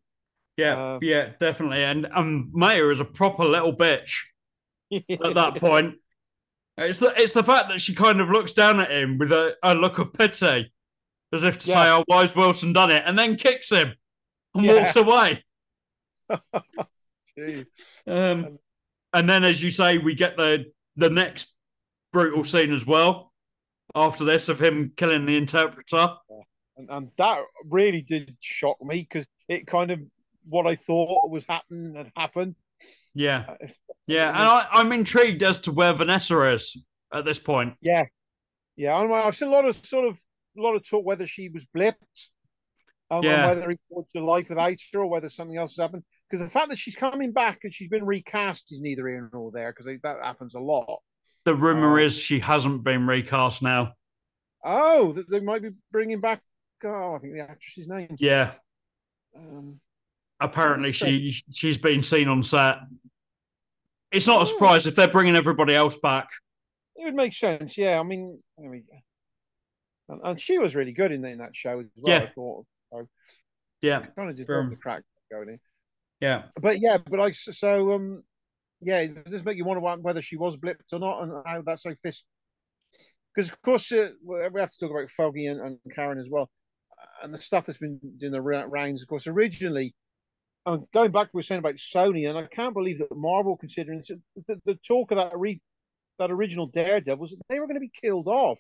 [0.57, 1.85] Yeah, uh, yeah, definitely.
[1.85, 4.15] And um, Maya is a proper little bitch
[4.93, 5.95] at that point.
[6.77, 9.55] It's the it's the fact that she kind of looks down at him with a,
[9.63, 10.73] a look of pity,
[11.33, 11.75] as if to yeah.
[11.75, 13.95] say, "Oh, why's Wilson done it?" and then kicks him
[14.55, 14.75] and yeah.
[14.75, 15.45] walks away.
[18.07, 18.59] um,
[19.13, 21.53] and then, as you say, we get the the next
[22.13, 23.28] brutal scene as well.
[23.95, 26.09] After this, of him killing the interpreter,
[26.77, 30.01] and, and that really did shock me because it kind of
[30.49, 32.55] what I thought was happening had happened.
[33.15, 33.67] Yeah, uh,
[34.07, 37.75] yeah, and I, I'm intrigued as to where Vanessa is at this point.
[37.81, 38.05] Yeah,
[38.77, 40.19] yeah, I've seen a lot of sort of
[40.59, 41.95] a lot of talk whether she was blipped,
[43.11, 43.47] um, yeah.
[43.47, 46.05] whether he wants to life without her, or whether something else has happened.
[46.29, 49.51] Because the fact that she's coming back and she's been recast is neither here nor
[49.51, 49.73] there.
[49.73, 51.01] Because that happens a lot.
[51.49, 53.95] The rumor um, is she hasn't been recast now.
[54.63, 56.43] Oh, they might be bringing back.
[56.85, 58.15] Oh, I think the actress's name.
[58.19, 58.53] Yeah.
[59.35, 59.81] Um,
[60.41, 62.81] Apparently, she she's been seen on set.
[64.13, 66.29] It's not a surprise if they're bringing everybody else back.
[66.97, 67.99] It would make sense, yeah.
[67.99, 68.85] I mean, I mean
[70.11, 72.15] and, and she was really good in, in that show as well.
[72.15, 72.25] Yeah.
[72.25, 72.67] I thought.
[72.93, 73.09] So,
[73.81, 75.61] yeah, kind of just um, the crack going in.
[76.21, 78.23] Yeah, but yeah, but I so um,
[78.81, 81.83] yeah, does this make you wonder whether she was blipped or not, and how that's
[81.83, 82.25] so fist.
[83.35, 86.51] Because of course uh, we have to talk about Foggy and, and Karen as well,
[87.23, 89.03] and the stuff that's been doing the rounds.
[89.03, 89.95] Of course, originally
[90.69, 93.17] and going back to what we were saying about Sony, and I can't believe that
[93.17, 94.03] Marvel, considering
[94.47, 95.61] the, the talk of that re,
[96.19, 98.59] that original Daredevil, was that they were going to be killed off.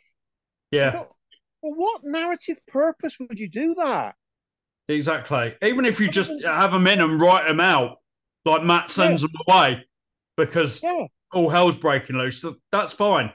[0.70, 0.92] Yeah.
[0.92, 1.12] Thought,
[1.60, 4.14] well, what narrative purpose would you do that?
[4.88, 5.54] Exactly.
[5.62, 7.98] Even if you just have them in and write them out,
[8.44, 9.28] like Matt sends yeah.
[9.28, 9.84] them away
[10.38, 11.04] because yeah.
[11.34, 13.30] all hell's breaking loose, that's fine.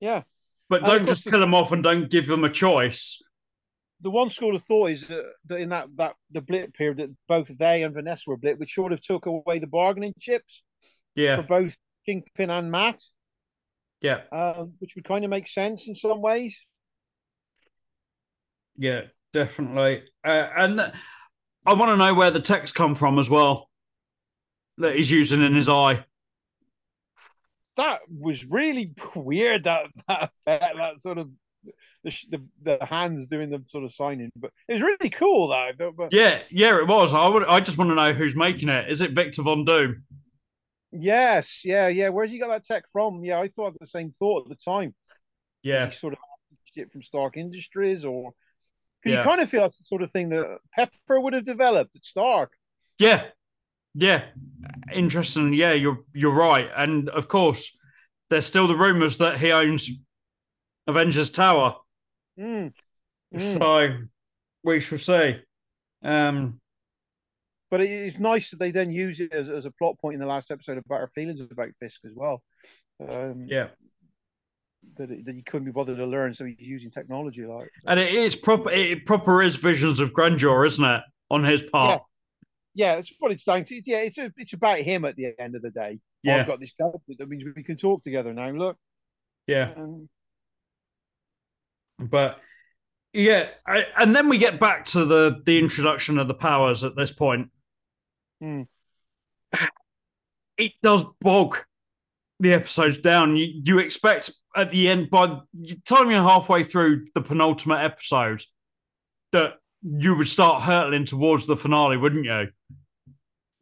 [0.00, 0.24] Yeah.
[0.68, 3.22] But don't just kill them off and don't give them a choice
[4.02, 7.14] the one school of thought is that, that in that that the blip period that
[7.28, 10.62] both they and Vanessa were blip, which sort of took away the bargaining chips.
[11.14, 11.36] Yeah.
[11.36, 13.00] For both Kingpin and Matt.
[14.00, 14.22] Yeah.
[14.32, 16.58] Um, which would kind of make sense in some ways.
[18.76, 19.02] Yeah,
[19.34, 20.04] definitely.
[20.24, 20.80] Uh, and
[21.66, 23.68] I want to know where the text come from as well
[24.80, 26.04] that he's using in his eye.
[27.76, 29.64] That was really weird.
[29.64, 31.30] That that that sort of
[32.02, 35.92] the, the, the hands doing the sort of signing, but it was really cool though.
[35.96, 37.14] But, yeah, yeah, it was.
[37.14, 37.44] I would.
[37.44, 38.90] I just want to know who's making it.
[38.90, 40.04] Is it Victor Von Doom?
[40.92, 42.08] Yes, yeah, yeah.
[42.08, 43.22] Where's he got that tech from?
[43.24, 44.94] Yeah, I thought the same thought at the time.
[45.62, 46.18] Yeah, sort of
[46.76, 48.32] it from Stark Industries, or
[49.04, 49.18] yeah.
[49.18, 52.04] you kind of feel that's the sort of thing that Pepper would have developed at
[52.04, 52.52] Stark.
[52.98, 53.26] Yeah,
[53.94, 54.24] yeah,
[54.92, 55.52] interesting.
[55.52, 57.76] Yeah, you're you're right, and of course,
[58.28, 59.90] there's still the rumors that he owns
[60.86, 61.76] Avengers Tower.
[62.38, 62.72] Mm.
[63.34, 63.58] Mm.
[63.58, 63.96] So
[64.62, 65.36] we shall see.
[66.02, 66.60] Um,
[67.70, 70.26] but it's nice that they then use it as, as a plot point in the
[70.26, 72.42] last episode about our feelings about Fisk as well.
[73.08, 73.68] Um, yeah.
[74.96, 77.70] That, that he couldn't be bothered to learn, so he's using technology like.
[77.86, 78.70] And it is proper.
[78.70, 82.02] It proper is visions of grandeur, isn't it, on his part?
[82.74, 83.82] Yeah, that's what it's down to.
[83.84, 85.98] Yeah, it's a, it's about him at the end of the day.
[86.22, 88.50] Yeah, I've got this That means we can talk together now.
[88.50, 88.76] Look.
[89.46, 89.72] Yeah.
[89.76, 90.08] Um,
[91.98, 92.38] but
[93.12, 96.96] yeah, I, and then we get back to the the introduction of the powers at
[96.96, 97.50] this point.
[98.42, 98.66] Mm.
[100.56, 101.58] It does bog
[102.38, 103.36] the episodes down.
[103.36, 108.42] You you expect at the end by the time you're halfway through the penultimate episode
[109.32, 112.48] that you would start hurtling towards the finale, wouldn't you?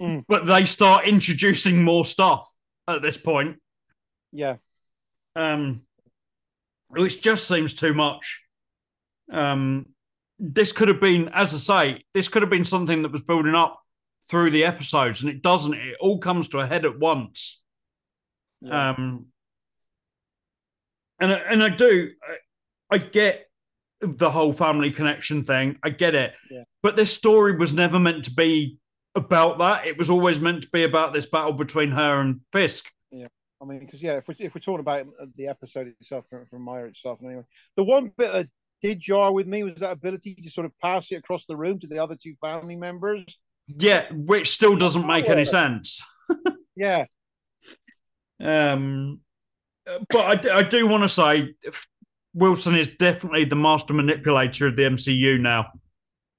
[0.00, 0.24] Mm.
[0.28, 2.48] But they start introducing more stuff
[2.86, 3.58] at this point.
[4.32, 4.56] Yeah.
[5.36, 5.82] Um,
[6.88, 8.40] which just seems too much.
[9.32, 9.86] Um,
[10.38, 13.54] this could have been, as I say, this could have been something that was building
[13.54, 13.80] up
[14.28, 15.74] through the episodes, and it doesn't.
[15.74, 17.60] It all comes to a head at once.
[18.60, 18.90] Yeah.
[18.90, 19.26] Um,
[21.20, 22.10] and and I do,
[22.90, 23.47] I, I, get
[24.00, 25.78] the whole family connection thing.
[25.82, 26.64] I get it, yeah.
[26.82, 28.78] but this story was never meant to be
[29.14, 29.86] about that.
[29.86, 32.90] It was always meant to be about this battle between her and Fisk.
[33.10, 33.26] Yeah.
[33.60, 36.62] I mean, because yeah, if we're, if we're talking about the episode itself from, from
[36.62, 37.42] Maya itself, anyway,
[37.76, 38.48] the one bit that
[38.80, 41.78] did jar with me was that ability to sort of pass it across the room
[41.80, 43.24] to the other two family members.
[43.66, 46.00] Yeah, which still doesn't make any sense.
[46.76, 47.04] yeah.
[48.40, 49.20] Um,
[50.08, 51.54] but I, I do want to say
[52.38, 55.66] Wilson is definitely the master manipulator of the MCU now.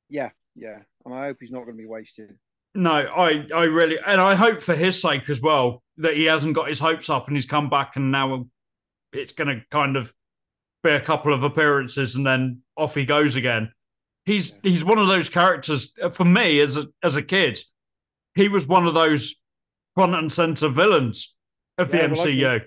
[0.08, 2.38] Yeah, yeah, and I hope he's not going to be wasted.
[2.74, 6.54] No, I, I really, and I hope for his sake as well that he hasn't
[6.54, 8.45] got his hopes up and he's come back and now
[9.12, 10.14] it's going to kind of
[10.84, 13.72] be a couple of appearances and then off he goes again.
[14.26, 14.72] He's yeah.
[14.72, 17.60] he's one of those characters uh, for me as a as a kid.
[18.36, 19.36] He was one of those
[19.95, 21.36] front and center villains
[21.78, 22.62] of yeah, the MCU.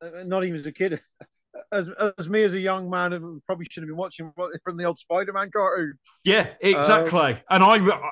[0.00, 1.00] Uh, not even as a kid.
[1.72, 1.88] As,
[2.18, 4.32] as me as a young man, probably should have been watching
[4.64, 5.98] from the old Spider-Man cartoon.
[6.24, 7.32] Yeah, exactly.
[7.32, 8.10] Um, and I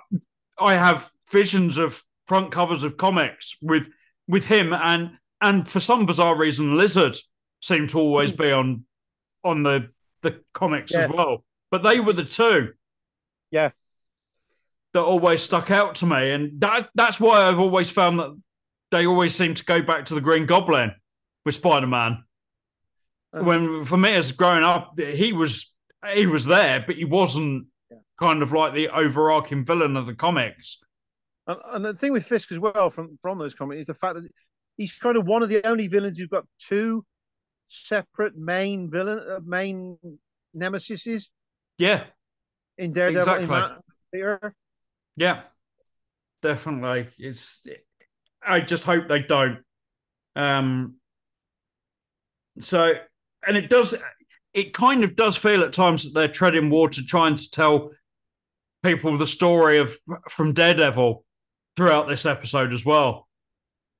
[0.59, 3.89] I have visions of front covers of comics with
[4.29, 7.17] with him and and for some bizarre reason, Lizard
[7.61, 8.43] seemed to always hmm.
[8.43, 8.85] be on
[9.45, 9.89] on the
[10.23, 11.01] the comics yeah.
[11.01, 11.45] as well.
[11.71, 12.73] But they were the two.
[13.51, 13.71] Yeah.
[14.95, 16.31] That always stuck out to me.
[16.31, 18.41] And that that's why I've always found that
[18.91, 20.93] they always seem to go back to the Green Goblin
[21.45, 22.24] with Spider Man.
[23.35, 23.45] Uh-huh.
[23.45, 25.73] When for me as growing up, he was
[26.13, 27.99] he was there, but he wasn't yeah.
[28.21, 30.79] kind of like the overarching villain of the comics.
[31.47, 34.15] And, and, the thing with Fisk as well from from those comics is the fact
[34.15, 34.29] that
[34.77, 37.05] he's kind of one of the only villains who's got two
[37.69, 39.99] separate main villain, uh, main
[40.57, 41.25] nemesises.
[41.77, 42.05] Yeah,
[42.79, 43.35] in Daredevil.
[43.35, 44.21] Exactly.
[44.21, 44.39] In
[45.17, 45.43] yeah,
[46.41, 47.09] definitely.
[47.19, 47.67] It's.
[48.47, 49.59] I just hope they don't.
[50.37, 50.97] Um.
[52.61, 52.93] So,
[53.47, 53.95] and it does.
[54.53, 57.91] It kind of does feel at times that they're treading water, trying to tell
[58.85, 59.97] people the story of
[60.31, 61.25] from Daredevil
[61.77, 63.27] throughout this episode as well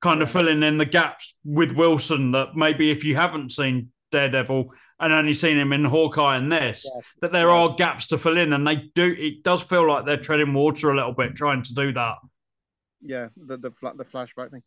[0.05, 4.71] kind of filling in the gaps with Wilson that maybe if you haven't seen Daredevil
[5.01, 7.01] and only seen him in Hawkeye and this, yeah.
[7.23, 9.17] that there are gaps to fill in, and they do.
[9.19, 12.17] It does feel like they're treading water a little bit trying to do that.
[13.01, 14.63] Yeah, the the, the flashback thing.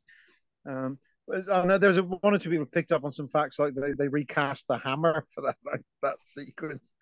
[0.66, 0.98] Um,
[1.30, 3.92] I know there's a, one or two people picked up on some facts, like they,
[3.92, 6.94] they recast the hammer for that like, that sequence.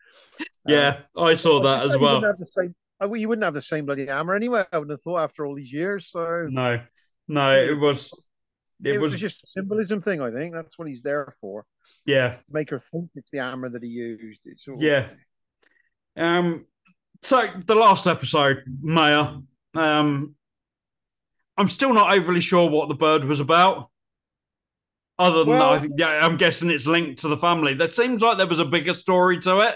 [0.65, 2.19] Yeah, um, I saw that as well.
[2.19, 2.75] You Have the same,
[3.15, 4.65] you wouldn't have the same bloody hammer anyway.
[4.71, 6.09] I wouldn't have thought after all these years.
[6.09, 6.81] So no,
[7.27, 8.11] no, it was
[8.83, 10.21] it, it was, was, just a symbolism thing.
[10.21, 11.65] I think that's what he's there for.
[12.05, 14.41] Yeah, make her think it's the hammer that he used.
[14.45, 14.81] It's all...
[14.81, 15.07] yeah.
[16.17, 16.65] Um.
[17.21, 19.37] So the last episode, Maya.
[19.75, 20.35] Um.
[21.57, 23.89] I'm still not overly sure what the bird was about.
[25.17, 27.73] Other than well, that, I think, yeah, I'm guessing it's linked to the family.
[27.73, 29.75] That seems like there was a bigger story to it.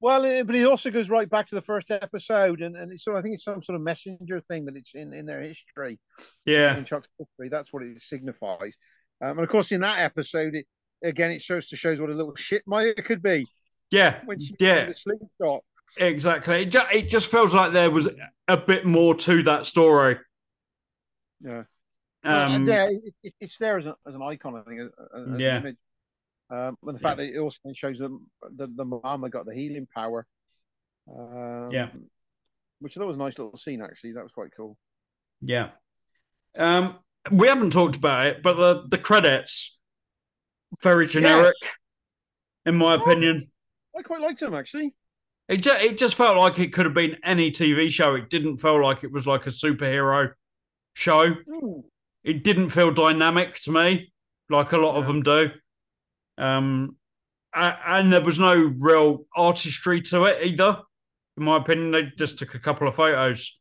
[0.00, 3.04] Well, it, but it also goes right back to the first episode, and, and it's
[3.04, 5.40] sort of, I think it's some sort of messenger thing that it's in, in their
[5.42, 6.00] history.
[6.44, 8.72] Yeah, in Chuck's history, that's what it signifies.
[9.20, 10.66] Um, and of course, in that episode, it
[11.04, 13.46] again it shows to shows what a little shit Maya could be.
[13.90, 15.62] Yeah, when she yeah, the slingshot.
[15.98, 16.62] Exactly.
[16.62, 18.08] It just, it just feels like there was
[18.48, 20.18] a bit more to that story.
[21.42, 21.64] Yeah.
[22.24, 22.88] Um, yeah,
[23.22, 24.80] it, it's there as, a, as an icon, I think.
[24.80, 25.56] As yeah.
[25.58, 25.76] An
[26.50, 27.26] um, and the fact yeah.
[27.26, 30.26] that it also shows them the the mama got the healing power.
[31.08, 31.88] Um, yeah.
[32.80, 33.80] Which I thought was a nice little scene.
[33.80, 34.76] Actually, that was quite cool.
[35.40, 35.70] Yeah.
[36.56, 36.96] Um,
[37.30, 39.78] we haven't talked about it, but the the credits
[40.80, 41.70] very generic, yes.
[42.66, 43.50] in my oh, opinion.
[43.96, 44.94] I quite liked them actually.
[45.48, 48.14] It just, it just felt like it could have been any TV show.
[48.14, 50.30] It didn't feel like it was like a superhero
[50.94, 51.24] show.
[51.24, 51.84] Ooh.
[52.24, 54.12] It didn't feel dynamic to me,
[54.48, 55.00] like a lot yeah.
[55.00, 55.50] of them do.
[56.38, 56.96] Um,
[57.54, 60.78] and there was no real artistry to it either.
[61.36, 63.58] In my opinion, they just took a couple of photos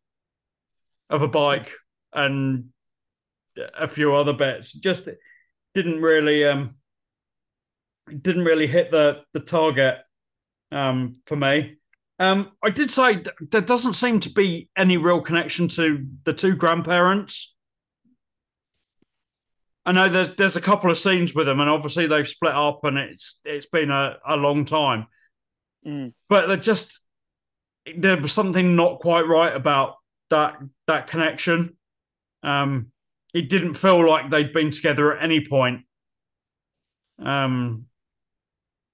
[1.09, 1.71] of a bike
[2.13, 2.69] and
[3.77, 4.71] a few other bits.
[4.71, 5.07] Just
[5.73, 6.75] didn't really um
[8.21, 9.97] didn't really hit the the target
[10.71, 11.77] um for me.
[12.19, 16.55] Um, I did say there doesn't seem to be any real connection to the two
[16.55, 17.55] grandparents.
[19.85, 22.83] I know there's there's a couple of scenes with them, and obviously they've split up,
[22.83, 25.07] and it's it's been a, a long time.
[25.85, 26.13] Mm.
[26.29, 27.01] But they're just
[27.97, 29.95] there was something not quite right about
[30.29, 30.55] that
[30.87, 31.77] that connection.
[32.43, 32.91] Um,
[33.33, 35.81] it didn't feel like they'd been together at any point,
[37.23, 37.85] um,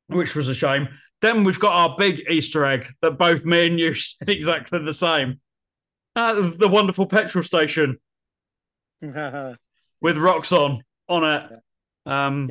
[0.07, 0.87] which was a shame.
[1.21, 4.93] Then we've got our big Easter egg that both me and you said exactly the
[4.93, 5.41] same.
[6.15, 7.97] Uh, the wonderful petrol station
[10.01, 11.51] with Roxxon on it.
[12.05, 12.49] Um,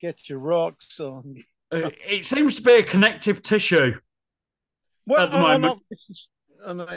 [0.00, 1.44] Get your Roxxon.
[1.72, 3.92] Uh, it seems to be a connective tissue.
[5.06, 5.62] Well, at the moment.
[5.62, 6.28] Not, this, is,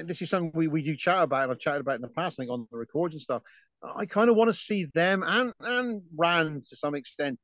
[0.08, 2.40] this is something we, we do chat about, and I've chatted about in the past,
[2.40, 3.42] I think, on the records and stuff.
[3.84, 7.38] I kind of want to see them and and Rand to some extent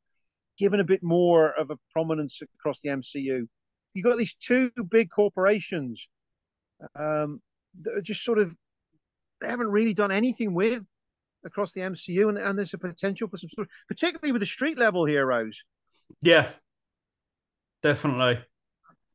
[0.57, 3.47] given a bit more of a prominence across the MCU.
[3.93, 6.07] You've got these two big corporations
[6.95, 7.41] um,
[7.81, 8.53] that are just sort of
[9.41, 10.83] they haven't really done anything with
[11.45, 14.77] across the MCU, and, and there's a potential for some sort particularly with the street
[14.77, 15.63] level heroes.
[16.21, 16.49] Yeah,
[17.81, 18.39] definitely.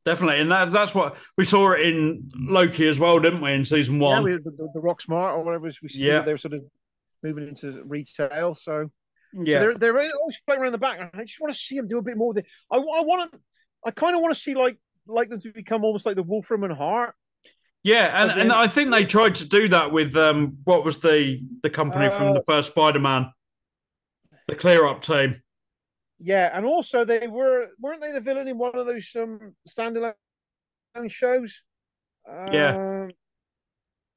[0.05, 3.53] Definitely, and that's that's what we saw it in Loki as well, didn't we?
[3.53, 6.05] In season one, yeah, we, the, the, Roxxcart or whatever we see.
[6.05, 6.61] Yeah, they're sort of
[7.23, 8.53] moving into retail.
[8.53, 8.91] So
[9.33, 11.11] yeah, so they're they're always playing around the back.
[11.11, 12.29] I just want to see them do a bit more.
[12.29, 13.39] Of the, I, I want to.
[13.83, 16.63] I kind of want to see like like them to become almost like the Wolfram
[16.63, 17.15] and Hart.
[17.85, 21.39] Yeah, and, and I think they tried to do that with um what was the
[21.61, 23.31] the company uh, from the uh, first Spider Man,
[24.47, 25.39] the Clear Up team.
[26.17, 30.15] Yeah, and also they were weren't they the villain in one of those um standalone
[31.09, 31.61] shows?
[32.27, 32.75] Yeah.
[32.75, 33.11] Um,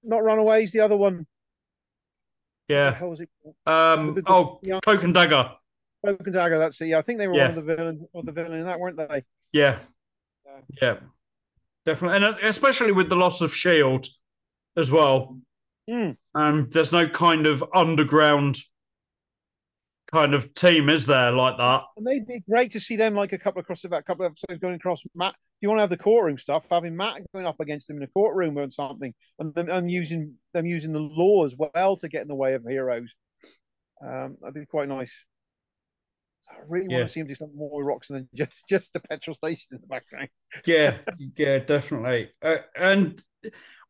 [0.02, 1.26] not Runaways, the other one.
[2.68, 2.94] Yeah.
[2.94, 3.28] How was it?
[3.66, 4.14] Um.
[4.14, 5.50] The, the, oh, the, Cloak and Dagger.
[6.02, 6.58] Cloak and Dagger.
[6.58, 6.86] That's it.
[6.86, 7.50] Yeah, I think they were yeah.
[7.50, 9.24] one of the villain or the villain in that, weren't they?
[9.52, 9.76] Yeah.
[10.46, 10.60] Yeah.
[10.80, 10.96] yeah.
[11.88, 14.06] Definitely, and uh, especially with the loss of Shield
[14.76, 15.38] as well.
[15.88, 16.18] Mm.
[16.34, 18.58] Um, there's no kind of underground
[20.12, 21.80] kind of team, is there, like that?
[21.96, 24.32] And they'd be great to see them like a couple across about a couple of
[24.32, 25.32] episodes going across Matt.
[25.32, 28.02] If you want to have the courtroom stuff, having Matt going up against them in
[28.02, 32.08] a courtroom or something, and them and using them using the law as well to
[32.10, 33.10] get in the way of heroes.
[34.04, 35.24] Um, that'd be quite nice.
[36.42, 36.98] So I really yeah.
[36.98, 39.66] want to see him do something more with rocks than just just the petrol station
[39.72, 40.28] in the background.
[40.66, 40.98] yeah,
[41.36, 42.30] yeah, definitely.
[42.42, 43.20] Uh, and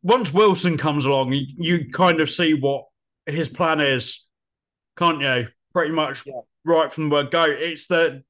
[0.02, 2.84] once Wilson comes along, you, you kind of see what
[3.26, 4.26] his plan is,
[4.96, 5.48] can't you?
[5.72, 6.40] pretty much yeah.
[6.64, 7.44] right from the word go.
[7.44, 8.22] It's the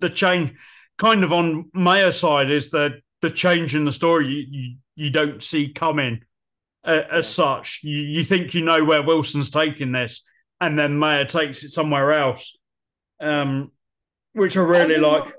[0.00, 0.52] the change,
[0.98, 5.10] kind of on Maya's side, is the the change in the story you you, you
[5.10, 6.20] don't see coming
[6.84, 7.80] uh, as such.
[7.82, 10.22] You, you think you know where Wilson's taking this,
[10.60, 12.56] and then Maya takes it somewhere else,
[13.20, 13.72] um,
[14.32, 15.34] which I really I like.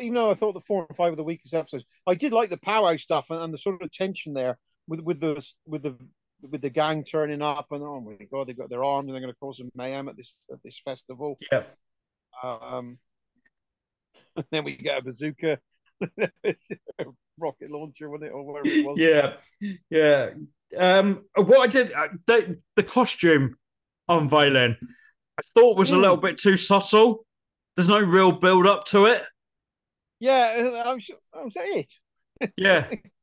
[0.00, 2.50] even though I thought the four and five of the weakest episodes, I did like
[2.50, 4.58] the power stuff and, and the sort of tension there
[4.88, 5.96] with with the with the
[6.42, 9.22] with the gang turning up and oh my god, they've got their arms and they're
[9.22, 11.38] going to cause some mayhem at this at this festival.
[11.50, 11.62] Yeah.
[12.42, 12.98] Um.
[14.50, 15.58] then we get a bazooka,
[17.38, 18.96] rocket launcher, with it, or whatever it was.
[18.98, 19.34] Yeah,
[19.90, 20.30] yeah.
[20.76, 23.56] Um, what I did, uh, the the costume
[24.08, 24.76] unveiling,
[25.38, 25.94] I thought was mm.
[25.94, 27.26] a little bit too subtle.
[27.76, 29.22] There's no real build up to it.
[30.18, 31.16] Yeah, I'm sure.
[31.34, 31.84] I'm saying
[32.40, 32.52] it.
[32.56, 32.86] yeah,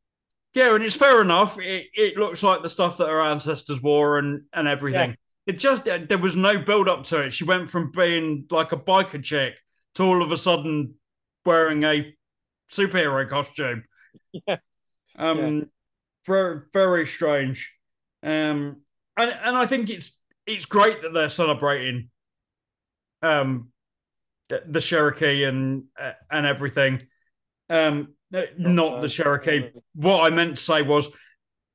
[0.53, 1.59] Yeah, and it's fair enough.
[1.59, 5.11] It, it looks like the stuff that our ancestors wore and, and everything.
[5.11, 5.16] Yeah.
[5.45, 7.34] It just there was no build up to it.
[7.34, 9.55] She went from being like a biker chick
[9.95, 10.93] to all of a sudden
[11.45, 12.16] wearing a
[12.72, 13.84] superhero costume.
[14.47, 14.57] Yeah.
[15.18, 15.64] Um, Yeah.
[16.26, 17.74] very very strange.
[18.24, 18.82] Um,
[19.18, 22.09] and and I think it's it's great that they're celebrating
[23.21, 23.69] um
[24.49, 27.07] the, Cherokee and uh, and everything.
[27.69, 29.69] Um, uh, not the Cherokee.
[29.95, 31.09] What I meant to say was,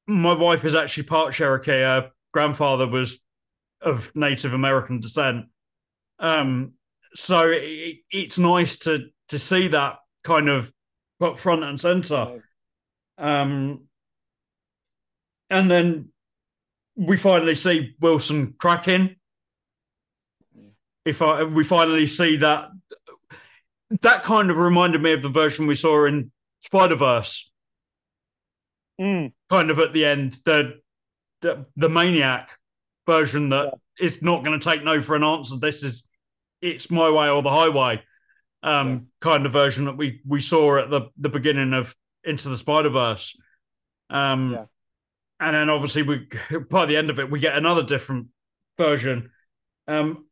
[0.07, 1.83] my wife is actually part Cherokee.
[1.83, 3.19] Her grandfather was
[3.81, 5.47] of Native American descent.
[6.19, 6.73] Um,
[7.15, 10.73] so it, it's nice to to see that kind of
[11.37, 12.45] front and center.
[13.17, 13.87] Um,
[15.51, 16.11] and then
[16.99, 19.15] we finally see Wilson cracking.
[21.05, 22.69] If I we finally see that,
[24.03, 26.31] that kind of reminded me of the version we saw in
[26.61, 27.51] Spider Verse.
[29.01, 30.81] Mm, Kind of at the end, the
[31.41, 32.51] the, the maniac
[33.07, 35.57] version that is not going to take no for an answer.
[35.57, 36.03] This is
[36.61, 38.03] it's my way or the highway.
[38.61, 41.95] Um, kind of version that we we saw at the the beginning of
[42.25, 43.39] Into the Spider Verse.
[44.11, 44.65] Um, Yeah.
[45.41, 46.27] And then obviously we
[46.71, 48.29] by the end of it we get another different
[48.77, 49.31] version.
[49.87, 50.27] Um,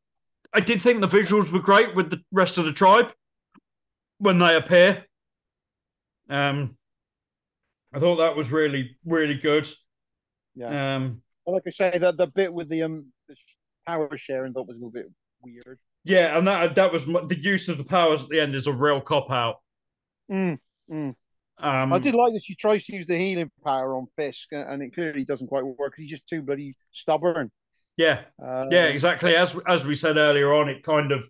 [0.52, 3.12] I did think the visuals were great with the rest of the tribe
[4.18, 5.04] when they appear.
[6.28, 6.76] Um,
[7.94, 9.68] I thought that was really really good.
[10.54, 10.96] yeah.
[10.96, 13.36] Um, Well, like I say, that the bit with the um the
[13.86, 15.06] power sharing thought was a little bit
[15.40, 15.78] weird.
[16.04, 18.72] yeah, and that that was the use of the powers at the end is a
[18.72, 19.56] real cop out.
[20.30, 20.58] Mm,
[20.90, 21.14] mm.
[21.58, 24.82] Um, I did like that she tries to use the healing power on Fisk, and
[24.82, 27.50] it clearly doesn't quite work because he's just too bloody stubborn.
[27.96, 29.34] Yeah, Uh, yeah, exactly.
[29.34, 31.20] As as we said earlier on, it kind of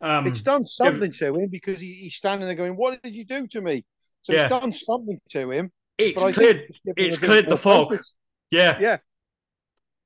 [0.00, 3.24] um, It's done something to him because he, he's standing there going, "What did you
[3.26, 3.84] do to me?"
[4.22, 4.44] So Yeah.
[4.44, 5.70] it's done something to him.
[5.98, 6.66] it's but I think cleared.
[6.68, 7.90] it's it's cleared the fog.
[7.90, 8.14] focus.
[8.50, 8.98] Yeah, Yeah.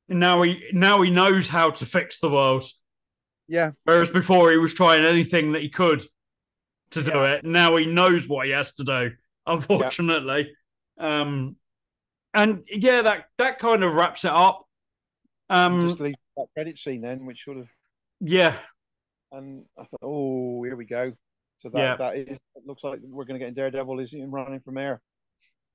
[0.08, 2.64] Now he now he knows how to fix the world,
[3.46, 6.02] Yeah, whereas before he was trying anything that he could
[6.90, 7.34] to do Yeah.
[7.34, 7.44] it.
[7.44, 9.12] Now he knows what he has to do.
[9.46, 10.52] Unfortunately,
[10.98, 11.56] um,
[12.34, 14.64] and yeah, that that kind of wraps it up.
[15.48, 17.66] Um, just leave that credit scene then, which sort of,
[18.20, 18.56] yeah,
[19.32, 21.12] and I thought, oh, here we go.
[21.58, 21.96] So that Yeah.
[21.96, 24.70] that is, it looks like we're going to get in Daredevil is him running for
[24.70, 25.00] mayor.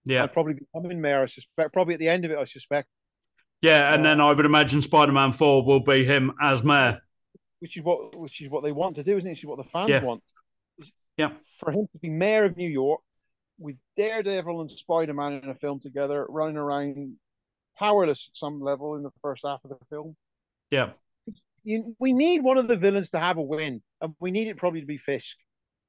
[0.05, 1.23] yeah, I'll probably becoming mayor.
[1.23, 1.73] I suspect.
[1.73, 2.87] Probably at the end of it, I suspect.
[3.61, 7.01] yeah, and Uh, then I would imagine Spider-Man Four will be him as mayor.
[7.59, 9.31] Which is what which is what they want to do, isn't it?
[9.31, 10.03] Which is what the fans Yeah.
[10.03, 10.23] want.
[11.17, 11.33] Yeah.
[11.59, 13.01] For him to be mayor of New York
[13.57, 17.15] with Daredevil and Spider Man in a film together, running around
[17.77, 20.15] powerless at some level in the first half of the film.
[20.71, 20.91] Yeah,
[21.63, 24.57] You, we need one of the villains to have a win, and we need it
[24.57, 25.37] probably to be Fisk.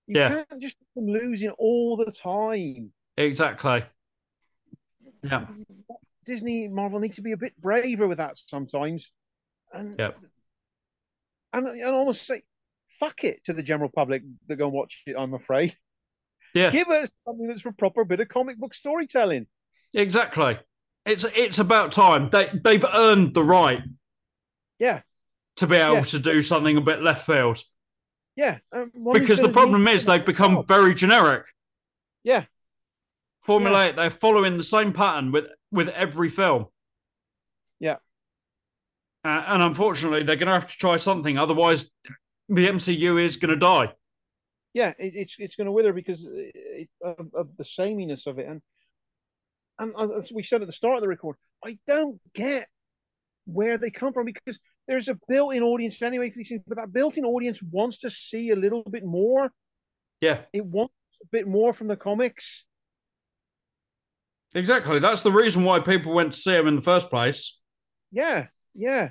[0.06, 0.28] You Yeah.
[0.48, 2.92] can't just keep them losing all the time.
[3.16, 3.82] exactly.
[5.22, 5.46] Yeah,
[6.24, 9.10] Disney Marvel needs to be a bit braver with that sometimes.
[9.72, 10.12] And Yeah.
[11.52, 12.42] and, and almost say
[13.00, 15.76] fuck it to the general public that go and watch it, I'm afraid.
[16.56, 16.70] Yeah.
[16.70, 19.46] Give us something that's a proper bit of comic book storytelling.
[19.94, 20.58] Exactly.
[21.04, 22.30] It's it's about time.
[22.30, 23.82] They they've earned the right
[24.78, 25.02] Yeah,
[25.56, 26.02] to be able Yeah.
[26.02, 27.62] to do something a bit left field.
[28.34, 28.58] yeah.
[28.72, 30.68] Um, one of these Because the problem is they've become involved.
[30.68, 31.44] very generic.
[32.24, 32.44] Yeah.
[33.46, 33.94] Formulaic.
[33.96, 36.66] They're following the same pattern with with every film.
[37.78, 37.96] Yeah.
[39.24, 41.36] Uh, and unfortunately, they're going to have to try something.
[41.38, 41.90] Otherwise,
[42.48, 43.92] the MCU is going to die.
[44.76, 48.46] Yeah, it, it's it's going to wither because it, of, of the sameness of it.
[48.46, 48.60] And
[49.78, 52.66] and as we said at the start of the record, I don't get
[53.46, 56.92] where they come from because there's a built-in audience anyway for these things, but that
[56.92, 59.50] built-in audience wants to see a little bit more.
[60.20, 62.64] Yeah, It wants a bit more from the comics.
[64.54, 64.98] exactly.
[64.98, 67.58] That's the reason why people went to see him in the first place.
[68.12, 69.10] Yeah, yeah.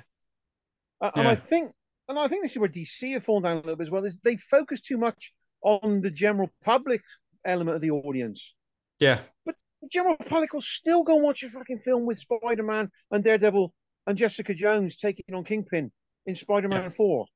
[1.00, 1.72] Uh, And I think,
[2.08, 4.04] and I think this is where DC have fallen down a little bit as well.
[4.04, 5.32] Is they focus too much
[5.66, 7.02] on the general public
[7.44, 8.54] element of the audience.
[9.00, 12.62] Yeah, But The general public will still go and watch a fucking film with Spider
[12.62, 13.74] Man and Daredevil
[14.06, 15.90] and Jessica Jones taking on Kingpin
[16.24, 16.88] in Spider Man Yeah.
[16.90, 17.26] 4.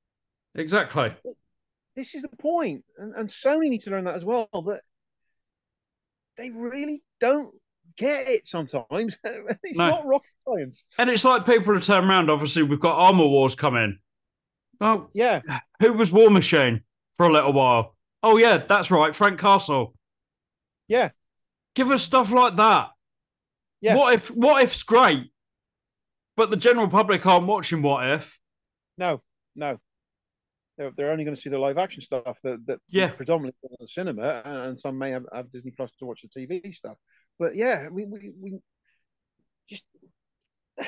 [0.54, 1.12] exactly.
[1.96, 2.84] This is the point.
[2.96, 4.82] And, and Sony need to learn that as well that
[6.36, 7.52] they really don't
[7.98, 9.18] get it sometimes.
[9.24, 9.88] it's No.
[9.88, 10.84] not rocket science.
[10.98, 12.30] And it's like people to turn around.
[12.30, 13.98] Obviously, we've got Armor Wars coming.
[14.80, 15.42] Oh, Yeah,
[15.80, 16.82] who was War Machine
[17.18, 17.96] for a little while?
[18.22, 19.94] Oh yeah, that's right, Frank Castle.
[20.88, 21.10] yeah,
[21.74, 22.88] Give us stuff like that.
[23.80, 23.94] Yeah.
[23.94, 25.30] What if what if's great,
[26.36, 28.38] but the general public aren't watching what if?
[28.98, 29.22] no,
[29.56, 29.78] no.
[30.76, 33.10] They're, they're only going to see the live action stuff that, that Yeah.
[33.12, 36.74] predominantly in the cinema, and some may have, have Disney Plus to watch the TV
[36.74, 36.96] stuff.
[37.38, 38.58] But yeah, we, we, we
[39.68, 39.84] just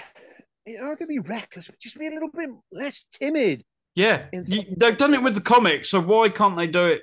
[0.66, 3.64] you don't to be reckless, but just be a little bit less timid.
[3.95, 7.03] Yeah, You- they've done it with the comics, so why can't they do it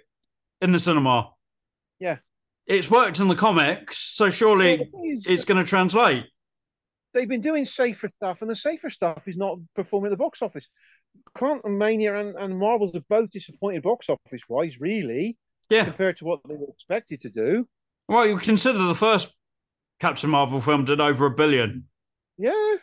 [0.62, 1.32] in the cinema?
[2.00, 2.18] Yeah.
[2.68, 6.26] It's worked in the comics, so surely is, it's going to translate.
[7.14, 10.42] they've been doing safer stuff, and the safer stuff is not performing at the box
[10.42, 10.68] office.
[11.36, 15.38] Quantumania and, and Marvels are both disappointed box office wise, really,
[15.70, 15.86] Yeah.
[15.86, 17.68] compared to what they were expected to do.
[18.08, 19.34] Well, you consider the first
[20.00, 21.86] Captain Marvel film did over a billion,
[22.38, 22.76] Yeah,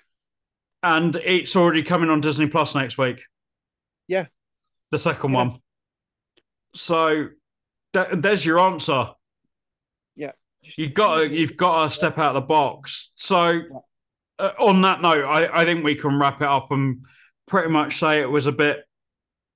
[0.82, 3.22] and it's already coming on Disney Plus next week.
[4.08, 4.26] Yeah.
[4.90, 5.36] The second Yeah.
[5.36, 5.60] one.
[6.74, 7.28] So
[8.04, 9.08] th- there's your answer.
[10.14, 10.32] Yeah,
[10.76, 13.10] You've got to, you've got to step out of the box.
[13.14, 13.60] So,
[14.38, 17.04] uh, on that note, I, I think we can wrap it up and
[17.46, 18.78] pretty much say it was a bit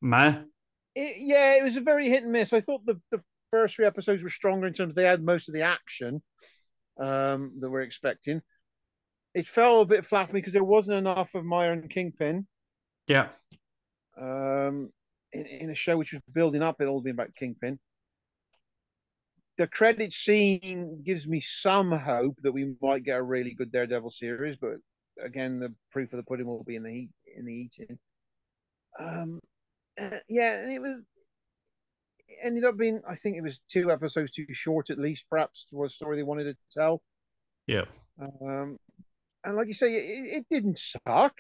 [0.01, 0.39] meh.
[0.95, 2.53] It, yeah, it was a very hit and miss.
[2.53, 3.21] I thought the, the
[3.51, 6.23] first three episodes were stronger in terms of they had most of the action
[6.99, 8.43] um, that we're expecting.
[9.35, 12.47] It fell a bit flat for me because there wasn't enough of Maya and Kingpin
[13.07, 13.29] Yeah,
[14.21, 14.91] um,
[15.33, 16.81] in, in a show which was building up.
[16.81, 17.79] It all been about Kingpin.
[19.61, 24.11] The credit scene gives me some hope that we might get a really good Daredevil
[24.11, 24.77] series, but
[25.23, 27.99] again, the proof of the pudding will be in the heat in the eating.
[28.99, 29.39] Um,
[30.01, 31.03] uh, yeah, and it was
[32.27, 33.03] it ended up being.
[33.07, 36.23] I think it was two episodes too short, at least, perhaps, for a story they
[36.23, 37.03] wanted to tell.
[37.67, 37.85] yeah.
[38.41, 38.79] Um,
[39.45, 41.35] and like you say, it, it didn't suck,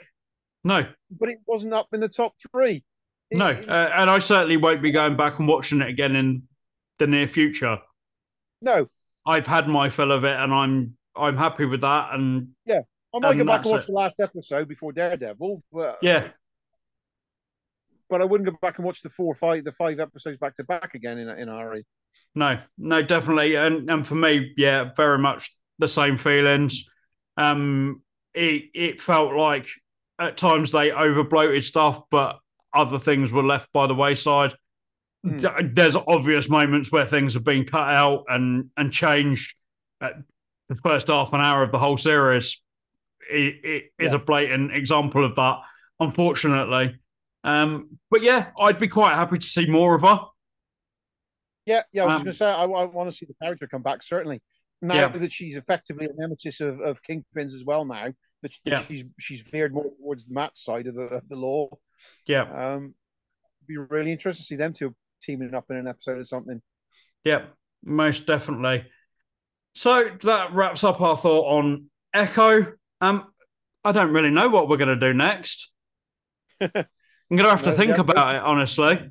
[0.62, 2.84] No, but it wasn't up in the top three.
[3.30, 3.54] It- no.
[3.54, 6.42] was- Uh, and I certainly won't be going back and watching it again in
[6.98, 7.78] the near future.
[8.60, 8.88] No,
[9.26, 12.14] I've had my fill of it, and I'm I'm happy with that.
[12.14, 12.80] And Yeah.
[13.14, 13.86] I might go back and watch it.
[13.88, 16.28] the last episode before Daredevil, but yeah,
[18.08, 20.64] but I wouldn't go back and watch the four, five, the five episodes back to
[20.64, 21.84] back again in in a hurry.
[22.34, 23.56] no, no, definitely.
[23.56, 26.84] And and for me, yeah, very much the same feelings.
[27.36, 28.02] Um,
[28.34, 29.66] it it felt like
[30.20, 32.38] at times they overbloated stuff, but
[32.74, 34.54] other things were left by the wayside.
[35.22, 35.36] Hmm.
[35.74, 39.54] There's obvious moments where things have been cut out and and changed.
[40.02, 40.14] At
[40.70, 42.62] the first half an hour of the whole series
[43.30, 44.16] it, it is Yeah.
[44.16, 45.58] a blatant example of that,
[46.00, 46.96] unfortunately.
[47.44, 50.20] Um, but yeah, I'd be quite happy to see more of her.
[51.66, 52.02] Yeah, yeah.
[52.04, 54.02] I was Um, going to say, I, I want to see the character come back.
[54.02, 54.40] Certainly,
[54.80, 55.08] now Yeah.
[55.08, 57.84] that she's effectively a nemesis of, of Kingpin's as well.
[57.84, 58.82] Now that, that Yeah.
[58.82, 61.68] she's she's veered more towards the Matt side of the of the law.
[62.26, 62.94] Yeah, Um,
[63.66, 66.60] be really interested to see them two teaming up in an episode or something.
[67.24, 67.46] yeah,
[67.84, 68.84] most definitely.
[69.74, 72.72] So that wraps up our thought on Echo.
[73.00, 73.26] Um,
[73.84, 75.70] I don't really know what we're going to do next.
[76.60, 76.70] I'm
[77.30, 79.10] going to have to No, think yeah, about it, honestly.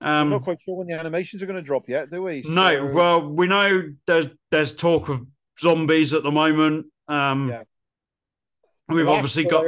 [0.00, 2.42] I'm not Um, quite sure when the animations are going to drop yet, do we?
[2.42, 5.26] no, well, we know there's there's talk of
[5.60, 6.86] zombies at the moment.
[7.08, 7.62] Um, Yeah.
[8.92, 9.64] We've obviously got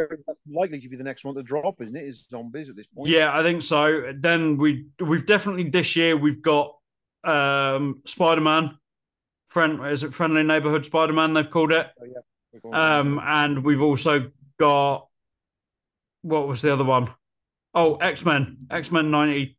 [0.49, 2.05] likely to be the next one to drop, isn't it?
[2.05, 3.11] Is zombies at this point?
[3.11, 4.13] Yeah, I think so.
[4.17, 6.77] Then we we've definitely this year we've got
[7.25, 8.79] um Spider Man.
[9.49, 11.87] Friend is it friendly neighborhood Spider Man they've called it.
[12.01, 12.99] Oh, yeah.
[12.99, 15.09] Um and we've also got
[16.23, 17.13] what was the other one?
[17.75, 18.67] Oh, X Men.
[18.71, 19.59] X Men ninety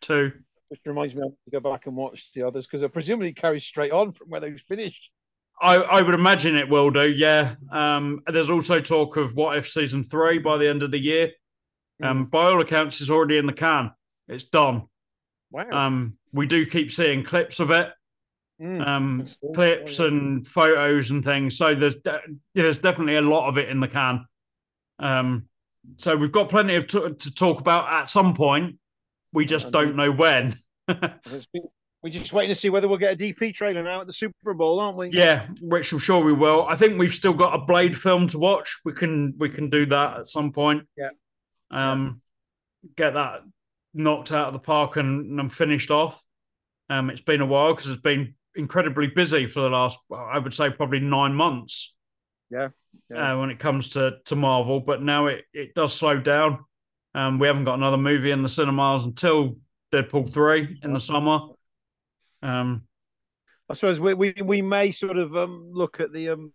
[0.00, 0.32] two.
[0.68, 3.32] Which reminds me I have to go back and watch the others because I presumably
[3.32, 5.10] carries straight on from where those finished.
[5.60, 7.54] I, I would imagine it will do, yeah.
[7.72, 11.30] Um there's also talk of what if season three by the end of the year.
[12.02, 13.92] Um by all accounts it's already in the can.
[14.28, 14.88] It's done.
[15.50, 15.70] Wow.
[15.70, 17.88] Um we do keep seeing clips of it.
[18.62, 18.86] Mm.
[18.86, 19.52] um, cool.
[19.52, 21.56] clips and photos and things.
[21.58, 22.20] So there's de-
[22.54, 24.26] yeah, there's definitely a lot of it in the can.
[25.00, 25.48] Um,
[25.96, 28.78] so we've got plenty of t- to talk about at some point.
[29.32, 30.60] We just don't know when.
[30.88, 31.68] It's been-
[32.04, 34.52] We're just waiting to see whether we'll get a DP trailer now at the Super
[34.52, 35.08] Bowl, aren't we?
[35.08, 36.66] yeah, which I'm sure we will.
[36.68, 38.76] I think we've still got a Blade film to watch.
[38.84, 40.86] We can we can do that at some point.
[40.98, 41.08] Yeah.
[41.70, 42.20] Um,
[42.98, 43.40] get that
[43.94, 46.22] knocked out of the park and, and finished off.
[46.90, 50.52] Um, it's been a while because it's been incredibly busy for the last, I would
[50.52, 51.94] say, probably nine months.
[52.50, 52.68] Yeah,
[53.08, 53.32] yeah.
[53.32, 56.66] uh, when it comes to to Marvel, but now it it does slow down.
[57.14, 59.56] Um, we haven't got another movie in the cinemas until
[59.90, 61.53] Deadpool three in the summer.
[62.44, 62.82] Um,
[63.70, 66.52] I suppose we, we, we may sort of um, look at the um,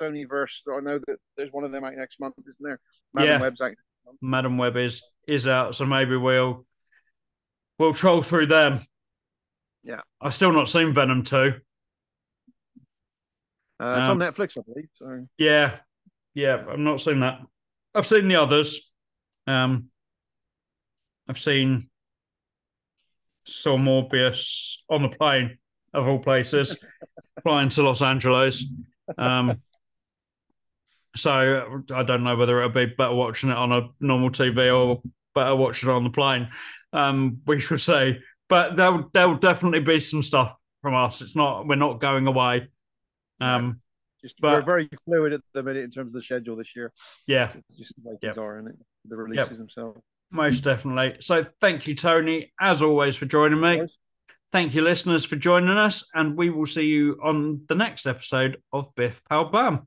[0.00, 0.62] Sony verse.
[0.70, 2.80] I know that there's one of them out next month, isn't there?
[3.14, 3.40] Madame Yeah.
[3.40, 3.72] Web's out.
[4.20, 6.66] Madame Web is is out, so maybe we'll
[7.78, 8.80] we'll troll through them.
[9.84, 10.00] Yeah.
[10.20, 11.54] I've still not seen Venom two.
[13.80, 14.88] Uh, it's Um, on Netflix, I believe.
[14.94, 15.76] So Yeah,
[16.34, 17.40] yeah, I've not seen that.
[17.94, 18.90] I've seen the others.
[19.46, 19.90] Um,
[21.28, 21.88] I've seen
[23.48, 25.58] saw Morbius on the plane
[25.94, 26.76] of all places,
[27.42, 28.64] flying to Los Angeles.
[29.16, 29.62] Um,
[31.16, 35.02] so I don't know whether it'll be better watching it on a normal TV or
[35.34, 36.48] better watching it on the plane.
[36.92, 38.18] Um, we shall see.
[38.48, 41.20] But there'll there'll definitely be some stuff from us.
[41.20, 42.68] It's not we're not going away.
[43.40, 43.80] Um,
[44.22, 46.92] just but, we're very fluid at the minute in terms of the schedule this year.
[47.26, 48.38] Yeah, it's just the way things yep.
[48.38, 48.74] are, in it?
[49.06, 49.58] The releases yep.
[49.58, 50.00] themselves.
[50.30, 50.70] Most mm-hmm.
[50.70, 51.16] definitely.
[51.20, 53.86] So thank you, Tony, as always, for joining me.
[54.50, 58.62] Thank you, listeners, for joining us, and we will see you on the next episode
[58.72, 59.86] of Biff Pal Bam.